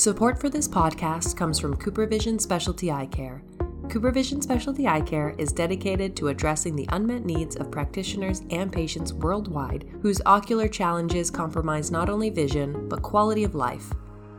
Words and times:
Support 0.00 0.40
for 0.40 0.48
this 0.48 0.66
podcast 0.66 1.36
comes 1.36 1.58
from 1.58 1.76
CooperVision 1.76 2.40
Specialty 2.40 2.90
Eye 2.90 3.04
Care. 3.04 3.42
CooperVision 3.88 4.42
Specialty 4.42 4.88
Eye 4.88 5.02
Care 5.02 5.34
is 5.36 5.52
dedicated 5.52 6.16
to 6.16 6.28
addressing 6.28 6.74
the 6.74 6.88
unmet 6.88 7.26
needs 7.26 7.56
of 7.56 7.70
practitioners 7.70 8.40
and 8.48 8.72
patients 8.72 9.12
worldwide 9.12 9.84
whose 10.00 10.22
ocular 10.24 10.68
challenges 10.68 11.30
compromise 11.30 11.90
not 11.90 12.08
only 12.08 12.30
vision, 12.30 12.88
but 12.88 13.02
quality 13.02 13.44
of 13.44 13.54
life. 13.54 13.92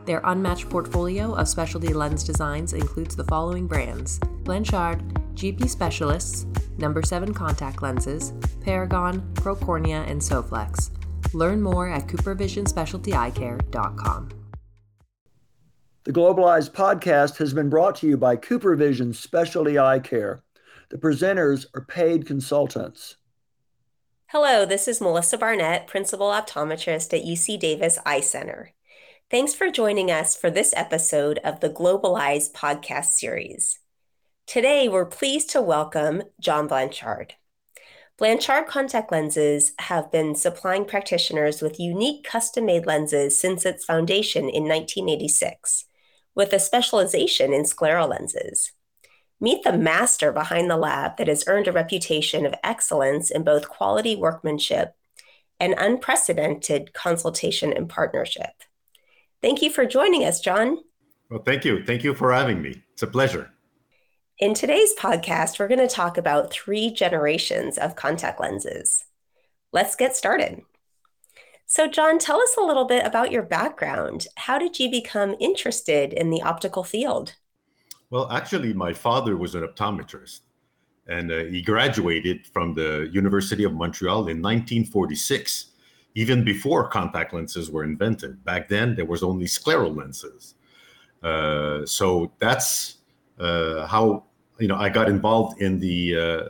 Their 0.04 0.20
unmatched 0.24 0.68
portfolio 0.68 1.32
of 1.32 1.46
specialty 1.46 1.94
lens 1.94 2.24
designs 2.24 2.72
includes 2.72 3.14
the 3.14 3.22
following 3.22 3.68
brands 3.68 4.18
Blanchard, 4.42 4.98
GP 5.34 5.68
Specialists, 5.68 6.44
Number 6.76 7.04
7 7.04 7.32
Contact 7.32 7.82
Lenses, 7.82 8.32
Paragon, 8.62 9.20
Procornea, 9.34 10.10
and 10.10 10.20
Soflex. 10.20 10.90
Learn 11.32 11.62
more 11.62 11.88
at 11.88 12.08
coopervisionspecialtyeyecare.com. 12.08 14.41
The 16.04 16.12
Globalized 16.12 16.72
podcast 16.72 17.36
has 17.36 17.54
been 17.54 17.70
brought 17.70 17.94
to 17.96 18.08
you 18.08 18.16
by 18.16 18.36
CooperVision 18.36 19.14
Specialty 19.14 19.78
Eye 19.78 20.00
Care. 20.00 20.42
The 20.88 20.98
presenters 20.98 21.66
are 21.76 21.84
paid 21.84 22.26
consultants. 22.26 23.18
Hello, 24.26 24.66
this 24.66 24.88
is 24.88 25.00
Melissa 25.00 25.38
Barnett, 25.38 25.86
Principal 25.86 26.26
Optometrist 26.26 27.16
at 27.16 27.24
UC 27.24 27.60
Davis 27.60 28.00
Eye 28.04 28.18
Center. 28.18 28.72
Thanks 29.30 29.54
for 29.54 29.70
joining 29.70 30.10
us 30.10 30.36
for 30.36 30.50
this 30.50 30.74
episode 30.76 31.38
of 31.44 31.60
the 31.60 31.70
Globalized 31.70 32.50
podcast 32.50 33.12
series. 33.12 33.78
Today, 34.44 34.88
we're 34.88 35.06
pleased 35.06 35.50
to 35.50 35.62
welcome 35.62 36.24
John 36.40 36.66
Blanchard. 36.66 37.34
Blanchard 38.18 38.66
contact 38.66 39.12
lenses 39.12 39.72
have 39.78 40.10
been 40.10 40.34
supplying 40.34 40.84
practitioners 40.84 41.62
with 41.62 41.78
unique 41.78 42.24
custom 42.24 42.66
made 42.66 42.86
lenses 42.86 43.40
since 43.40 43.64
its 43.64 43.84
foundation 43.84 44.48
in 44.48 44.64
1986, 44.64 45.84
with 46.34 46.52
a 46.52 46.58
specialization 46.58 47.52
in 47.52 47.62
scleral 47.62 48.08
lenses. 48.08 48.72
Meet 49.40 49.64
the 49.64 49.76
master 49.76 50.32
behind 50.32 50.70
the 50.70 50.76
lab 50.76 51.16
that 51.16 51.28
has 51.28 51.44
earned 51.46 51.66
a 51.66 51.72
reputation 51.72 52.46
of 52.46 52.54
excellence 52.62 53.30
in 53.30 53.42
both 53.42 53.68
quality 53.68 54.14
workmanship 54.14 54.94
and 55.58 55.74
unprecedented 55.76 56.92
consultation 56.92 57.72
and 57.72 57.88
partnership. 57.88 58.50
Thank 59.40 59.62
you 59.62 59.70
for 59.70 59.84
joining 59.84 60.24
us, 60.24 60.40
John. 60.40 60.78
Well, 61.28 61.42
thank 61.42 61.64
you. 61.64 61.84
Thank 61.84 62.04
you 62.04 62.14
for 62.14 62.32
having 62.32 62.62
me. 62.62 62.82
It's 62.92 63.02
a 63.02 63.06
pleasure. 63.06 63.50
In 64.38 64.54
today's 64.54 64.94
podcast, 64.94 65.58
we're 65.58 65.68
going 65.68 65.86
to 65.86 65.88
talk 65.88 66.18
about 66.18 66.52
three 66.52 66.90
generations 66.90 67.78
of 67.78 67.96
contact 67.96 68.40
lenses. 68.40 69.04
Let's 69.72 69.96
get 69.96 70.16
started. 70.16 70.62
So, 71.74 71.86
John, 71.86 72.18
tell 72.18 72.38
us 72.38 72.54
a 72.58 72.60
little 72.60 72.84
bit 72.84 73.06
about 73.06 73.32
your 73.32 73.42
background. 73.42 74.26
How 74.36 74.58
did 74.58 74.78
you 74.78 74.90
become 74.90 75.34
interested 75.40 76.12
in 76.12 76.28
the 76.28 76.42
optical 76.42 76.84
field? 76.84 77.36
Well, 78.10 78.30
actually, 78.30 78.74
my 78.74 78.92
father 78.92 79.38
was 79.38 79.54
an 79.54 79.62
optometrist, 79.62 80.40
and 81.06 81.32
uh, 81.32 81.44
he 81.44 81.62
graduated 81.62 82.46
from 82.46 82.74
the 82.74 83.08
University 83.10 83.64
of 83.64 83.72
Montreal 83.72 84.28
in 84.28 84.42
1946 84.42 85.68
even 86.14 86.44
before 86.44 86.88
contact 86.88 87.32
lenses 87.32 87.70
were 87.70 87.84
invented. 87.84 88.44
Back 88.44 88.68
then, 88.68 88.94
there 88.94 89.06
was 89.06 89.22
only 89.22 89.46
scleral 89.46 89.96
lenses. 89.96 90.56
Uh, 91.22 91.86
so 91.86 92.32
that's 92.38 92.98
uh, 93.40 93.86
how 93.86 94.24
you 94.58 94.68
know 94.68 94.76
I 94.76 94.90
got 94.90 95.08
involved 95.08 95.62
in 95.62 95.80
the 95.80 96.16
uh, 96.18 96.42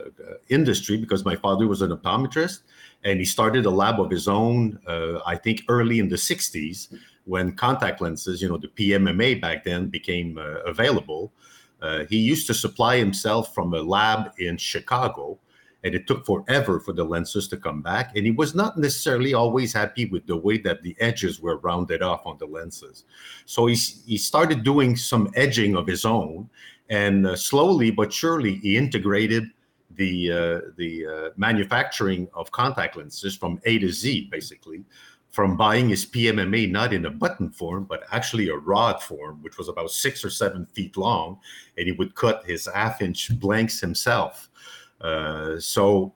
industry 0.49 0.97
because 0.97 1.23
my 1.23 1.37
father 1.37 1.65
was 1.65 1.81
an 1.81 1.91
optometrist, 1.91 2.63
and 3.03 3.19
he 3.19 3.25
started 3.25 3.65
a 3.65 3.69
lab 3.69 3.99
of 3.99 4.09
his 4.09 4.27
own. 4.27 4.79
Uh, 4.87 5.19
I 5.25 5.35
think 5.35 5.63
early 5.69 5.99
in 5.99 6.09
the 6.09 6.15
'60s, 6.15 6.93
when 7.25 7.55
contact 7.55 8.01
lenses, 8.01 8.41
you 8.41 8.49
know, 8.49 8.57
the 8.57 8.67
PMMA 8.69 9.41
back 9.41 9.63
then 9.63 9.87
became 9.87 10.37
uh, 10.37 10.59
available. 10.65 11.31
Uh, 11.81 12.05
he 12.09 12.17
used 12.17 12.47
to 12.47 12.53
supply 12.53 12.97
himself 12.97 13.53
from 13.53 13.73
a 13.73 13.81
lab 13.81 14.31
in 14.37 14.57
Chicago 14.57 15.37
and 15.83 15.93
it 15.93 16.07
took 16.07 16.25
forever 16.25 16.79
for 16.79 16.93
the 16.93 17.03
lenses 17.03 17.47
to 17.49 17.57
come 17.57 17.81
back. 17.81 18.15
And 18.15 18.25
he 18.25 18.31
was 18.31 18.55
not 18.55 18.77
necessarily 18.77 19.33
always 19.33 19.73
happy 19.73 20.05
with 20.05 20.25
the 20.25 20.37
way 20.37 20.57
that 20.59 20.81
the 20.81 20.95
edges 20.99 21.41
were 21.41 21.57
rounded 21.57 22.01
off 22.01 22.25
on 22.25 22.37
the 22.37 22.45
lenses. 22.45 23.03
So 23.45 23.65
he, 23.65 23.75
he 23.75 24.17
started 24.17 24.63
doing 24.63 24.95
some 24.95 25.29
edging 25.35 25.75
of 25.75 25.85
his 25.85 26.05
own, 26.05 26.49
and 26.89 27.27
uh, 27.27 27.35
slowly 27.35 27.91
but 27.91 28.13
surely 28.13 28.55
he 28.55 28.77
integrated 28.77 29.43
the 29.95 30.31
uh, 30.31 30.61
the 30.77 31.05
uh, 31.05 31.29
manufacturing 31.37 32.27
of 32.33 32.51
contact 32.51 32.97
lenses 32.97 33.35
from 33.35 33.59
A 33.65 33.79
to 33.79 33.91
Z, 33.91 34.29
basically. 34.31 34.83
From 35.31 35.57
buying 35.57 35.89
his 35.89 36.05
PMMA 36.05 36.69
not 36.69 36.93
in 36.93 37.05
a 37.05 37.09
button 37.09 37.49
form, 37.49 37.85
but 37.85 38.03
actually 38.11 38.49
a 38.49 38.55
rod 38.55 39.01
form, 39.01 39.41
which 39.41 39.57
was 39.57 39.67
about 39.67 39.89
six 39.89 40.23
or 40.23 40.29
seven 40.29 40.67
feet 40.67 40.95
long, 40.95 41.39
and 41.75 41.87
he 41.87 41.91
would 41.91 42.13
cut 42.13 42.45
his 42.45 42.69
half 42.71 43.01
inch 43.01 43.31
blanks 43.39 43.79
himself. 43.79 44.49
Uh, 45.01 45.59
so 45.59 46.13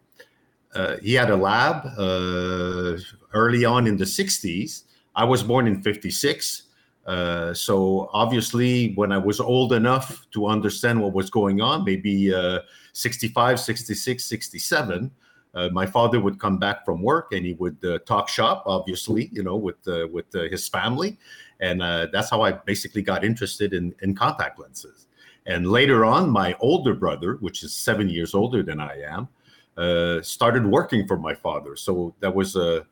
uh, 0.76 0.98
he 0.98 1.16
had 1.16 1.32
a 1.32 1.36
lab 1.36 1.84
uh, 1.98 2.98
early 3.34 3.66
on 3.66 3.88
in 3.88 3.98
the 3.98 4.06
60s. 4.06 4.84
I 5.16 5.24
was 5.24 5.42
born 5.42 5.66
in 5.66 5.82
56. 5.82 6.67
Uh, 7.08 7.54
so 7.54 8.10
obviously, 8.12 8.94
when 8.96 9.12
I 9.12 9.18
was 9.18 9.40
old 9.40 9.72
enough 9.74 10.28
to 10.32 10.48
understand 10.48 11.02
what 11.02 11.14
was 11.14 11.30
going 11.30 11.62
on, 11.62 11.86
maybe 11.86 12.34
uh, 12.34 12.60
65, 12.94 13.60
66, 13.60 14.24
67, 14.24 15.12
uh, 15.54 15.70
my 15.70 15.86
father 15.86 16.20
would 16.20 16.40
come 16.40 16.58
back 16.58 16.84
from 16.86 17.02
work 17.02 17.32
and 17.32 17.46
he 17.46 17.54
would 17.54 17.78
talk 18.06 18.28
shop, 18.28 18.64
obviously, 18.66 19.30
you 19.32 19.42
know, 19.42 19.56
with 19.56 19.78
with 20.12 20.32
his 20.34 20.68
family, 20.68 21.18
and 21.62 21.82
that's 21.82 22.30
how 22.30 22.42
I 22.42 22.52
basically 22.52 23.02
got 23.02 23.24
interested 23.24 23.74
in 23.74 23.96
in 24.02 24.14
contact 24.14 24.60
lenses. 24.60 25.08
And 25.48 25.66
later 25.72 26.04
on, 26.04 26.30
my 26.30 26.56
older 26.60 26.94
brother, 26.94 27.38
which 27.40 27.64
is 27.64 27.74
seven 27.74 28.10
years 28.10 28.36
older 28.36 28.62
than 28.62 28.82
I 28.82 29.02
am, 29.02 29.30
uh, 29.78 30.22
started 30.22 30.66
working 30.66 31.08
for 31.08 31.18
my 31.18 31.34
father. 31.34 31.76
So 31.76 32.14
that 32.20 32.34
was 32.36 32.56
a 32.56 32.86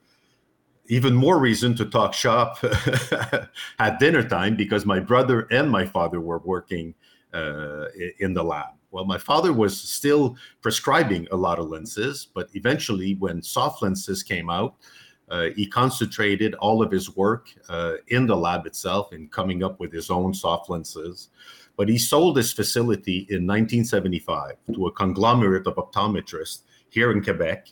even 0.87 1.13
more 1.13 1.39
reason 1.39 1.75
to 1.75 1.85
talk 1.85 2.13
shop 2.13 2.63
at 3.79 3.99
dinner 3.99 4.27
time 4.27 4.55
because 4.55 4.85
my 4.85 4.99
brother 4.99 5.47
and 5.51 5.69
my 5.69 5.85
father 5.85 6.21
were 6.21 6.39
working 6.39 6.93
uh, 7.33 7.85
in 8.19 8.33
the 8.33 8.43
lab. 8.43 8.69
Well, 8.91 9.05
my 9.05 9.17
father 9.17 9.51
was 9.51 9.77
still 9.77 10.37
prescribing 10.61 11.27
a 11.31 11.35
lot 11.35 11.59
of 11.59 11.67
lenses, 11.67 12.27
but 12.33 12.47
eventually, 12.53 13.15
when 13.15 13.41
soft 13.41 13.81
lenses 13.81 14.23
came 14.23 14.49
out, 14.49 14.75
uh, 15.27 15.47
he 15.55 15.67
concentrated 15.67 16.53
all 16.55 16.81
of 16.81 16.91
his 16.91 17.15
work 17.15 17.49
uh, 17.67 17.95
in 18.07 18.25
the 18.25 18.37
lab 18.37 18.65
itself 18.65 19.11
in 19.11 19.27
coming 19.27 19.63
up 19.63 19.79
with 19.79 19.91
his 19.91 20.09
own 20.09 20.33
soft 20.33 20.69
lenses. 20.69 21.29
But 21.75 21.89
he 21.89 21.97
sold 21.97 22.37
his 22.37 22.53
facility 22.53 23.27
in 23.29 23.45
1975 23.45 24.53
to 24.73 24.87
a 24.87 24.91
conglomerate 24.91 25.67
of 25.67 25.75
optometrists 25.75 26.61
here 26.89 27.11
in 27.11 27.21
Quebec 27.21 27.67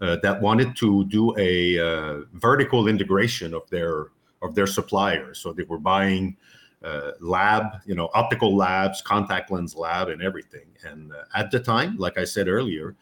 that 0.00 0.40
wanted 0.40 0.76
to 0.76 1.04
do 1.06 1.34
a 1.38 1.78
uh, 1.78 2.20
vertical 2.34 2.88
integration 2.88 3.54
of 3.54 3.68
their 3.70 4.08
of 4.42 4.54
their 4.54 4.66
suppliers. 4.66 5.38
So 5.38 5.52
they 5.52 5.64
were 5.64 5.78
buying 5.78 6.36
uh, 6.84 7.12
lab, 7.20 7.80
you 7.86 7.94
know, 7.94 8.10
optical 8.14 8.54
labs, 8.54 9.00
contact 9.00 9.50
lens 9.50 9.74
lab, 9.74 10.08
and 10.08 10.22
everything. 10.22 10.66
And 10.84 11.12
uh, 11.12 11.24
at 11.34 11.50
the 11.50 11.58
time, 11.58 11.96
like 11.96 12.18
I 12.18 12.24
said 12.24 12.46
earlier, 12.46 12.94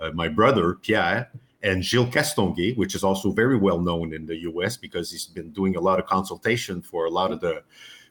uh, 0.00 0.10
my 0.10 0.28
brother 0.28 0.74
Pierre 0.74 1.30
and 1.62 1.84
Gilles 1.84 2.10
Castonguay, 2.10 2.76
which 2.76 2.94
is 2.94 3.04
also 3.04 3.30
very 3.30 3.56
well 3.56 3.80
known 3.80 4.12
in 4.12 4.26
the 4.26 4.36
U.S. 4.38 4.76
because 4.76 5.10
he's 5.10 5.26
been 5.26 5.50
doing 5.50 5.76
a 5.76 5.80
lot 5.80 5.98
of 5.98 6.06
consultation 6.06 6.82
for 6.82 7.06
a 7.06 7.10
lot 7.10 7.30
of 7.30 7.40
the 7.40 7.62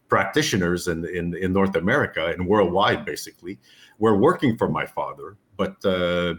practitioners 0.08 0.88
in, 0.88 1.06
in, 1.06 1.36
in 1.36 1.52
North 1.52 1.76
America 1.76 2.28
and 2.28 2.48
worldwide, 2.48 3.04
basically, 3.06 3.60
were 4.00 4.18
working 4.18 4.58
for 4.58 4.70
my 4.70 4.86
father. 4.86 5.38
But 5.58 5.84
uh, 5.86 6.36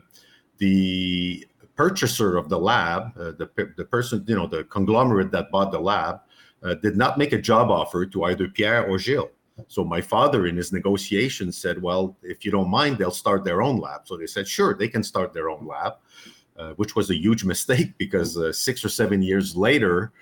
the 0.58 1.46
purchaser 1.78 2.36
of 2.36 2.48
the 2.48 2.58
lab, 2.58 3.16
uh, 3.16 3.30
the, 3.40 3.48
the 3.76 3.84
person, 3.84 4.24
you 4.26 4.34
know, 4.34 4.48
the 4.48 4.64
conglomerate 4.64 5.30
that 5.30 5.50
bought 5.52 5.70
the 5.70 5.78
lab, 5.78 6.20
uh, 6.64 6.74
did 6.74 6.96
not 6.96 7.16
make 7.16 7.32
a 7.32 7.40
job 7.40 7.70
offer 7.70 8.04
to 8.04 8.24
either 8.24 8.48
Pierre 8.48 8.84
or 8.86 8.98
Gilles. 8.98 9.30
So 9.68 9.84
my 9.84 10.00
father, 10.00 10.46
in 10.46 10.56
his 10.56 10.72
negotiations, 10.72 11.56
said, 11.56 11.80
"Well, 11.80 12.16
if 12.22 12.44
you 12.44 12.50
don't 12.50 12.68
mind, 12.68 12.98
they'll 12.98 13.20
start 13.24 13.44
their 13.44 13.62
own 13.62 13.78
lab." 13.78 14.02
So 14.04 14.16
they 14.16 14.26
said, 14.26 14.46
"Sure, 14.46 14.74
they 14.74 14.88
can 14.88 15.02
start 15.02 15.32
their 15.32 15.50
own 15.50 15.66
lab," 15.66 15.94
uh, 16.56 16.72
which 16.80 16.94
was 16.94 17.10
a 17.10 17.16
huge 17.16 17.44
mistake 17.44 17.94
because 18.04 18.36
uh, 18.36 18.52
six 18.52 18.84
or 18.84 18.88
seven 18.88 19.22
years 19.22 19.56
later, 19.56 20.12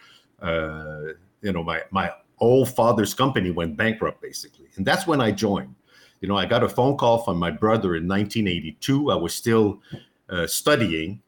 uh, 0.41 1.13
you 1.43 1.53
know, 1.53 1.63
my 1.63 1.83
my 1.91 2.11
old 2.39 2.69
father's 2.69 3.15
company 3.15 3.51
went 3.51 3.77
bankrupt 3.77 4.21
basically 4.21 4.67
and 4.77 4.85
that's 4.85 5.07
when 5.07 5.23
i 5.23 5.31
joined 5.31 5.75
you 6.21 6.29
know 6.29 6.37
i 6.37 6.45
got 6.45 6.63
a 6.63 6.69
phone 6.69 6.95
call 6.95 7.25
from 7.25 7.39
my 7.39 7.51
brother 7.51 7.97
in 7.97 8.07
1982 8.07 9.11
i 9.11 9.15
was 9.15 9.35
still 9.35 9.81
uh, 10.29 10.47
studying 10.47 11.19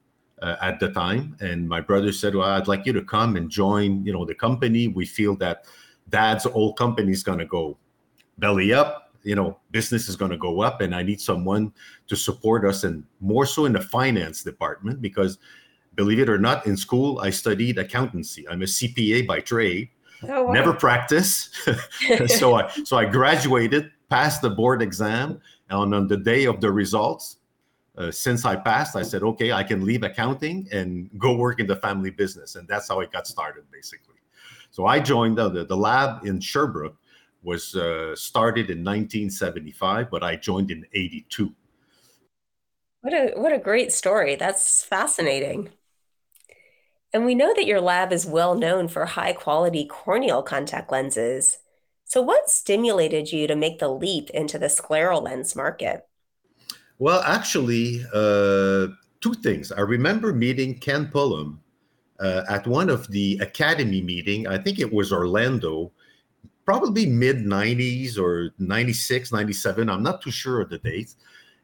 uh, 0.42 0.56
at 0.60 0.78
the 0.80 0.88
time 0.90 1.36
and 1.40 1.68
my 1.68 1.80
brother 1.80 2.12
said 2.12 2.34
well 2.34 2.48
i'd 2.50 2.68
like 2.68 2.86
you 2.86 2.92
to 2.92 3.02
come 3.02 3.36
and 3.36 3.50
join 3.50 4.04
you 4.04 4.12
know 4.12 4.24
the 4.24 4.34
company 4.34 4.88
we 4.88 5.04
feel 5.04 5.36
that 5.36 5.64
dad's 6.08 6.46
old 6.46 6.76
company 6.76 7.12
is 7.12 7.22
going 7.22 7.38
to 7.38 7.46
go 7.46 7.76
belly 8.38 8.72
up 8.72 9.12
you 9.22 9.34
know 9.34 9.58
business 9.70 10.08
is 10.08 10.16
going 10.16 10.30
to 10.30 10.36
go 10.38 10.60
up 10.60 10.80
and 10.80 10.94
i 10.94 11.02
need 11.02 11.20
someone 11.20 11.72
to 12.06 12.16
support 12.16 12.64
us 12.64 12.84
and 12.84 13.04
more 13.20 13.46
so 13.46 13.64
in 13.64 13.72
the 13.72 13.80
finance 13.80 14.42
department 14.42 15.02
because 15.02 15.38
believe 15.94 16.20
it 16.20 16.28
or 16.28 16.38
not 16.38 16.66
in 16.66 16.76
school 16.76 17.18
i 17.20 17.30
studied 17.30 17.78
accountancy 17.78 18.48
i'm 18.48 18.62
a 18.62 18.66
cpa 18.66 19.26
by 19.26 19.40
trade 19.40 19.88
Oh, 20.24 20.44
wow. 20.44 20.52
never 20.52 20.72
practice. 20.72 21.50
so 22.26 22.54
I 22.54 22.70
so 22.84 22.96
I 22.96 23.04
graduated, 23.04 23.90
passed 24.08 24.42
the 24.42 24.50
board 24.50 24.82
exam, 24.82 25.40
and 25.70 25.94
on 25.94 26.08
the 26.08 26.16
day 26.16 26.46
of 26.46 26.60
the 26.60 26.70
results, 26.70 27.37
uh, 27.98 28.12
since 28.12 28.44
I 28.44 28.54
passed, 28.54 28.94
I 28.94 29.02
said, 29.02 29.22
okay, 29.24 29.52
I 29.52 29.64
can 29.64 29.84
leave 29.84 30.04
accounting 30.04 30.68
and 30.70 31.10
go 31.18 31.34
work 31.34 31.58
in 31.58 31.66
the 31.66 31.76
family 31.76 32.10
business, 32.10 32.54
and 32.54 32.66
that's 32.68 32.88
how 32.88 33.00
it 33.00 33.10
got 33.10 33.26
started, 33.26 33.64
basically. 33.72 34.14
So 34.70 34.86
I 34.86 35.00
joined 35.00 35.38
uh, 35.38 35.48
the 35.48 35.64
the 35.64 35.76
lab 35.76 36.24
in 36.24 36.40
Sherbrooke 36.40 36.96
was 37.42 37.74
uh, 37.74 38.14
started 38.14 38.70
in 38.70 38.84
1975, 38.84 40.10
but 40.10 40.22
I 40.22 40.36
joined 40.36 40.70
in 40.70 40.84
82. 40.92 41.52
What 43.00 43.14
a 43.14 43.32
what 43.34 43.52
a 43.52 43.58
great 43.58 43.92
story. 43.92 44.36
That's 44.36 44.84
fascinating. 44.84 45.70
And 47.12 47.24
we 47.24 47.34
know 47.34 47.54
that 47.54 47.66
your 47.66 47.80
lab 47.80 48.12
is 48.12 48.26
well 48.26 48.54
known 48.54 48.88
for 48.88 49.06
high 49.06 49.32
quality 49.32 49.86
corneal 49.86 50.42
contact 50.42 50.92
lenses. 50.92 51.58
So 52.04 52.22
what 52.22 52.50
stimulated 52.50 53.32
you 53.32 53.46
to 53.46 53.56
make 53.56 53.78
the 53.78 53.88
leap 53.88 54.30
into 54.30 54.58
the 54.58 54.66
scleral 54.66 55.22
lens 55.22 55.56
market? 55.56 56.07
Well, 56.98 57.20
actually, 57.22 58.04
uh, 58.12 58.88
two 59.20 59.34
things. 59.42 59.70
I 59.70 59.80
remember 59.80 60.32
meeting 60.32 60.78
Ken 60.78 61.06
Pullum 61.06 61.58
uh, 62.18 62.42
at 62.48 62.66
one 62.66 62.90
of 62.90 63.06
the 63.08 63.38
Academy 63.40 64.02
meeting. 64.02 64.48
I 64.48 64.58
think 64.58 64.78
it 64.80 64.92
was 64.92 65.12
Orlando, 65.12 65.92
probably 66.64 67.06
mid 67.06 67.38
90s 67.38 68.18
or 68.18 68.50
96, 68.58 69.32
97. 69.32 69.88
I'm 69.88 70.02
not 70.02 70.22
too 70.22 70.32
sure 70.32 70.60
of 70.60 70.70
the 70.70 70.78
date. 70.78 71.14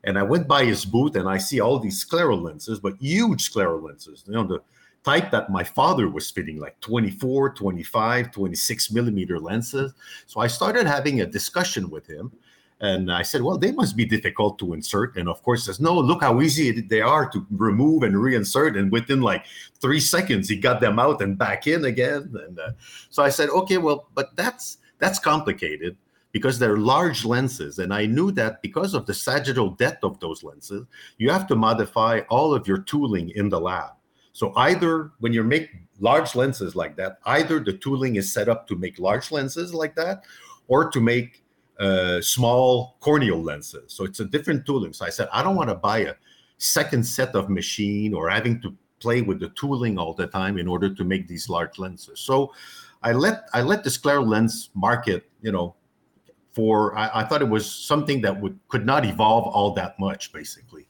And 0.04 0.18
I 0.18 0.22
went 0.22 0.46
by 0.46 0.64
his 0.64 0.84
booth 0.84 1.16
and 1.16 1.28
I 1.28 1.38
see 1.38 1.60
all 1.60 1.78
these 1.78 2.04
scleral 2.04 2.40
lenses, 2.42 2.78
but 2.78 2.94
huge 3.00 3.50
scleral 3.50 3.82
lenses. 3.82 4.22
You 4.26 4.34
know, 4.34 4.44
the 4.44 4.60
type 5.02 5.30
that 5.30 5.50
my 5.50 5.64
father 5.64 6.08
was 6.08 6.30
fitting, 6.30 6.58
like 6.58 6.78
24, 6.80 7.54
25, 7.54 8.30
26 8.30 8.92
millimeter 8.92 9.38
lenses. 9.40 9.94
So 10.26 10.40
I 10.40 10.46
started 10.46 10.86
having 10.86 11.22
a 11.22 11.26
discussion 11.26 11.90
with 11.90 12.06
him. 12.06 12.32
And 12.80 13.10
I 13.10 13.22
said, 13.22 13.42
well, 13.42 13.56
they 13.56 13.72
must 13.72 13.96
be 13.96 14.04
difficult 14.04 14.58
to 14.58 14.74
insert. 14.74 15.16
And 15.16 15.28
of 15.28 15.42
course, 15.42 15.64
says, 15.64 15.80
no, 15.80 15.98
look 15.98 16.22
how 16.22 16.40
easy 16.40 16.80
they 16.80 17.00
are 17.00 17.28
to 17.30 17.46
remove 17.50 18.02
and 18.02 18.14
reinsert. 18.14 18.78
And 18.78 18.90
within 18.90 19.22
like 19.22 19.44
three 19.80 20.00
seconds, 20.00 20.48
he 20.48 20.56
got 20.56 20.80
them 20.80 20.98
out 20.98 21.22
and 21.22 21.38
back 21.38 21.66
in 21.66 21.84
again. 21.84 22.34
And 22.46 22.58
uh, 22.58 22.72
so 23.10 23.22
I 23.22 23.30
said, 23.30 23.48
okay, 23.50 23.78
well, 23.78 24.08
but 24.14 24.34
that's 24.36 24.78
that's 24.98 25.18
complicated 25.18 25.96
because 26.32 26.58
they're 26.58 26.76
large 26.76 27.24
lenses. 27.24 27.78
And 27.78 27.94
I 27.94 28.06
knew 28.06 28.32
that 28.32 28.60
because 28.60 28.92
of 28.92 29.06
the 29.06 29.14
sagittal 29.14 29.70
depth 29.70 30.02
of 30.02 30.18
those 30.18 30.42
lenses, 30.42 30.84
you 31.16 31.30
have 31.30 31.46
to 31.46 31.54
modify 31.54 32.20
all 32.28 32.52
of 32.52 32.66
your 32.66 32.78
tooling 32.78 33.30
in 33.30 33.48
the 33.48 33.60
lab. 33.60 33.92
So 34.32 34.52
either 34.56 35.12
when 35.20 35.32
you 35.32 35.44
make 35.44 35.70
large 36.00 36.34
lenses 36.34 36.74
like 36.74 36.96
that, 36.96 37.18
either 37.26 37.60
the 37.60 37.74
tooling 37.74 38.16
is 38.16 38.32
set 38.32 38.48
up 38.48 38.66
to 38.66 38.74
make 38.74 38.98
large 38.98 39.30
lenses 39.30 39.72
like 39.72 39.94
that, 39.94 40.24
or 40.66 40.90
to 40.90 41.00
make 41.00 41.43
uh, 41.78 42.20
small 42.20 42.96
corneal 43.00 43.42
lenses. 43.42 43.92
So 43.92 44.04
it's 44.04 44.20
a 44.20 44.24
different 44.24 44.66
tooling. 44.66 44.92
So 44.92 45.04
I 45.06 45.10
said, 45.10 45.28
I 45.32 45.42
don't 45.42 45.56
want 45.56 45.70
to 45.70 45.74
buy 45.74 45.98
a 45.98 46.14
second 46.58 47.04
set 47.04 47.34
of 47.34 47.50
machine 47.50 48.14
or 48.14 48.30
having 48.30 48.60
to 48.62 48.74
play 49.00 49.22
with 49.22 49.40
the 49.40 49.48
tooling 49.50 49.98
all 49.98 50.14
the 50.14 50.26
time 50.26 50.56
in 50.58 50.68
order 50.68 50.94
to 50.94 51.04
make 51.04 51.28
these 51.28 51.48
large 51.48 51.78
lenses. 51.78 52.20
So 52.20 52.52
I 53.02 53.12
let 53.12 53.48
I 53.52 53.60
let 53.62 53.84
the 53.84 53.90
scleral 53.90 54.26
lens 54.26 54.70
market, 54.74 55.28
you 55.42 55.52
know, 55.52 55.74
for 56.54 56.96
I, 56.96 57.10
I, 57.20 57.24
thought 57.24 57.42
it 57.42 57.48
was 57.48 57.70
something 57.70 58.20
that 58.22 58.40
would 58.40 58.58
could 58.68 58.86
not 58.86 59.04
evolve 59.04 59.46
all 59.48 59.72
that 59.72 59.98
much 59.98 60.32
basically 60.32 60.86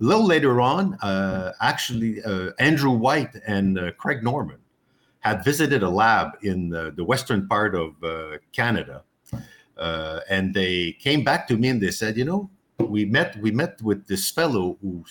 a 0.00 0.04
little 0.04 0.26
later 0.26 0.60
on 0.60 0.94
uh, 0.94 1.52
actually 1.60 2.22
uh, 2.24 2.50
andrew 2.58 2.90
white 2.90 3.34
and 3.46 3.78
uh, 3.78 3.92
craig 3.92 4.22
norman 4.22 4.58
had 5.20 5.44
visited 5.44 5.82
a 5.82 5.88
lab 5.88 6.30
in 6.42 6.68
the 6.70 7.04
western 7.04 7.46
part 7.46 7.74
of 7.74 8.02
uh, 8.02 8.38
canada 8.52 9.02
uh, 9.80 10.20
and 10.28 10.54
they 10.54 10.92
came 11.00 11.24
back 11.24 11.48
to 11.48 11.56
me 11.56 11.68
and 11.68 11.80
they 11.80 11.90
said 11.90 12.16
you 12.16 12.24
know 12.24 12.48
we 12.78 13.04
met 13.04 13.36
we 13.40 13.50
met 13.50 13.80
with 13.82 14.06
this 14.06 14.30
fellow 14.30 14.78
who 14.80 15.04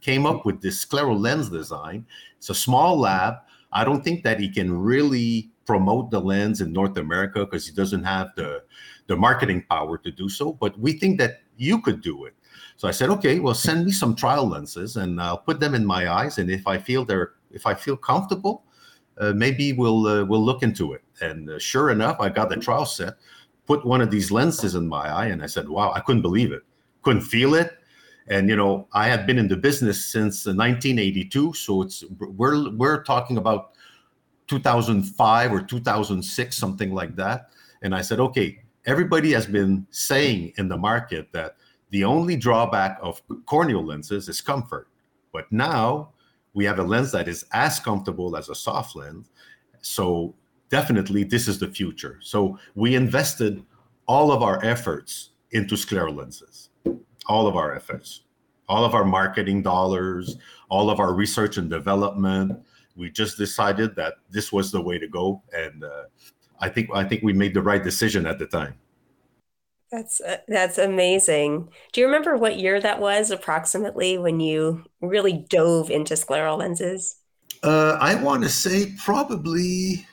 came 0.00 0.26
up 0.26 0.44
with 0.44 0.60
this 0.60 0.84
scleral 0.84 1.18
lens 1.18 1.48
design 1.48 2.04
it's 2.36 2.50
a 2.50 2.54
small 2.54 2.98
lab 2.98 3.34
i 3.72 3.84
don't 3.84 4.04
think 4.04 4.22
that 4.22 4.38
he 4.40 4.48
can 4.48 4.70
really 4.72 5.50
promote 5.64 6.10
the 6.10 6.20
lens 6.20 6.60
in 6.60 6.72
north 6.72 6.96
america 6.98 7.44
because 7.44 7.66
he 7.66 7.74
doesn't 7.74 8.04
have 8.04 8.28
the 8.36 8.62
the 9.06 9.16
marketing 9.16 9.64
power 9.68 9.98
to 9.98 10.10
do 10.10 10.28
so, 10.28 10.52
but 10.52 10.78
we 10.78 10.92
think 10.92 11.18
that 11.18 11.42
you 11.56 11.80
could 11.80 12.00
do 12.00 12.24
it. 12.24 12.34
So 12.76 12.88
I 12.88 12.90
said, 12.90 13.08
okay, 13.10 13.38
well, 13.38 13.54
send 13.54 13.86
me 13.86 13.92
some 13.92 14.14
trial 14.14 14.46
lenses 14.48 14.96
and 14.96 15.20
I'll 15.20 15.38
put 15.38 15.60
them 15.60 15.74
in 15.74 15.86
my 15.86 16.10
eyes. 16.10 16.38
And 16.38 16.50
if 16.50 16.66
I 16.66 16.78
feel 16.78 17.04
they're, 17.04 17.32
if 17.50 17.66
I 17.66 17.74
feel 17.74 17.96
comfortable, 17.96 18.64
uh, 19.18 19.32
maybe 19.32 19.72
we'll 19.72 20.06
uh, 20.06 20.24
we'll 20.24 20.44
look 20.44 20.62
into 20.62 20.92
it. 20.92 21.02
And 21.22 21.48
uh, 21.48 21.58
sure 21.58 21.90
enough, 21.90 22.20
I 22.20 22.28
got 22.28 22.50
the 22.50 22.56
trial 22.56 22.84
set, 22.84 23.14
put 23.66 23.84
one 23.84 24.00
of 24.00 24.10
these 24.10 24.30
lenses 24.30 24.74
in 24.74 24.88
my 24.88 25.08
eye, 25.08 25.26
and 25.26 25.42
I 25.42 25.46
said, 25.46 25.68
wow, 25.68 25.92
I 25.92 26.00
couldn't 26.00 26.22
believe 26.22 26.52
it, 26.52 26.62
couldn't 27.02 27.22
feel 27.22 27.54
it. 27.54 27.78
And 28.28 28.48
you 28.48 28.56
know, 28.56 28.88
I 28.92 29.06
have 29.08 29.26
been 29.26 29.38
in 29.38 29.48
the 29.48 29.56
business 29.56 30.04
since 30.04 30.46
uh, 30.46 30.50
1982, 30.50 31.52
so 31.54 31.82
it's 31.82 32.04
we're 32.18 32.70
we're 32.70 33.02
talking 33.04 33.36
about 33.36 33.72
2005 34.48 35.52
or 35.52 35.60
2006, 35.60 36.56
something 36.56 36.92
like 36.92 37.14
that. 37.16 37.50
And 37.82 37.94
I 37.94 38.00
said, 38.00 38.20
okay, 38.20 38.58
everybody 38.84 39.32
has 39.32 39.46
been 39.46 39.86
saying 39.90 40.52
in 40.56 40.68
the 40.68 40.76
market 40.76 41.28
that 41.32 41.56
the 41.90 42.04
only 42.04 42.36
drawback 42.36 42.98
of 43.00 43.22
corneal 43.46 43.84
lenses 43.84 44.28
is 44.28 44.40
comfort. 44.40 44.88
But 45.32 45.50
now 45.52 46.10
we 46.54 46.64
have 46.64 46.78
a 46.78 46.82
lens 46.82 47.12
that 47.12 47.28
is 47.28 47.44
as 47.52 47.78
comfortable 47.78 48.36
as 48.36 48.48
a 48.48 48.54
soft 48.54 48.96
lens. 48.96 49.30
So 49.82 50.34
definitely 50.70 51.24
this 51.24 51.48
is 51.48 51.58
the 51.58 51.68
future. 51.68 52.18
So 52.22 52.58
we 52.74 52.94
invested 52.94 53.64
all 54.06 54.32
of 54.32 54.42
our 54.42 54.64
efforts 54.64 55.30
into 55.50 55.74
scleral 55.74 56.16
lenses, 56.16 56.70
all 57.26 57.46
of 57.46 57.56
our 57.56 57.74
efforts, 57.74 58.22
all 58.68 58.84
of 58.84 58.94
our 58.94 59.04
marketing 59.04 59.62
dollars, 59.62 60.36
all 60.68 60.90
of 60.90 61.00
our 61.00 61.14
research 61.14 61.56
and 61.56 61.70
development. 61.70 62.60
We 62.96 63.10
just 63.10 63.36
decided 63.36 63.94
that 63.96 64.14
this 64.30 64.52
was 64.52 64.72
the 64.72 64.80
way 64.80 64.98
to 64.98 65.06
go. 65.06 65.42
And 65.52 65.84
uh, 65.84 66.04
I 66.60 66.68
think 66.68 66.90
I 66.94 67.04
think 67.04 67.22
we 67.22 67.32
made 67.32 67.54
the 67.54 67.62
right 67.62 67.82
decision 67.82 68.26
at 68.26 68.38
the 68.38 68.46
time. 68.46 68.74
That's 69.92 70.20
uh, 70.20 70.38
that's 70.48 70.78
amazing. 70.78 71.68
Do 71.92 72.00
you 72.00 72.06
remember 72.06 72.36
what 72.36 72.58
year 72.58 72.80
that 72.80 73.00
was 73.00 73.30
approximately 73.30 74.18
when 74.18 74.40
you 74.40 74.84
really 75.00 75.44
dove 75.48 75.90
into 75.90 76.14
scleral 76.14 76.58
lenses? 76.58 77.16
Uh, 77.62 77.96
I 78.00 78.16
want 78.16 78.42
to 78.42 78.48
say 78.48 78.94
probably 78.98 80.06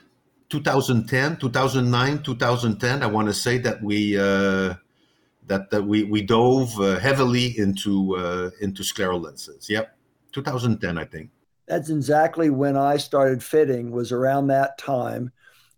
2010, 0.53 1.37
2009, 1.37 2.23
2010. 2.23 3.03
I 3.03 3.07
want 3.07 3.27
to 3.27 3.33
say 3.33 3.57
that 3.57 3.81
we 3.81 4.17
uh, 4.17 4.75
that 5.47 5.69
that 5.71 5.83
we 5.83 6.03
we 6.03 6.21
dove 6.21 6.79
uh, 6.79 6.99
heavily 6.99 7.57
into 7.57 8.15
uh, 8.15 8.49
into 8.61 8.83
scleral 8.83 9.21
lenses. 9.21 9.69
Yep, 9.69 9.95
2010, 10.31 10.97
I 10.97 11.05
think. 11.05 11.29
That's 11.67 11.89
exactly 11.89 12.49
when 12.49 12.77
I 12.77 12.97
started 12.97 13.43
fitting. 13.43 13.91
Was 13.91 14.11
around 14.11 14.47
that 14.47 14.77
time 14.77 15.31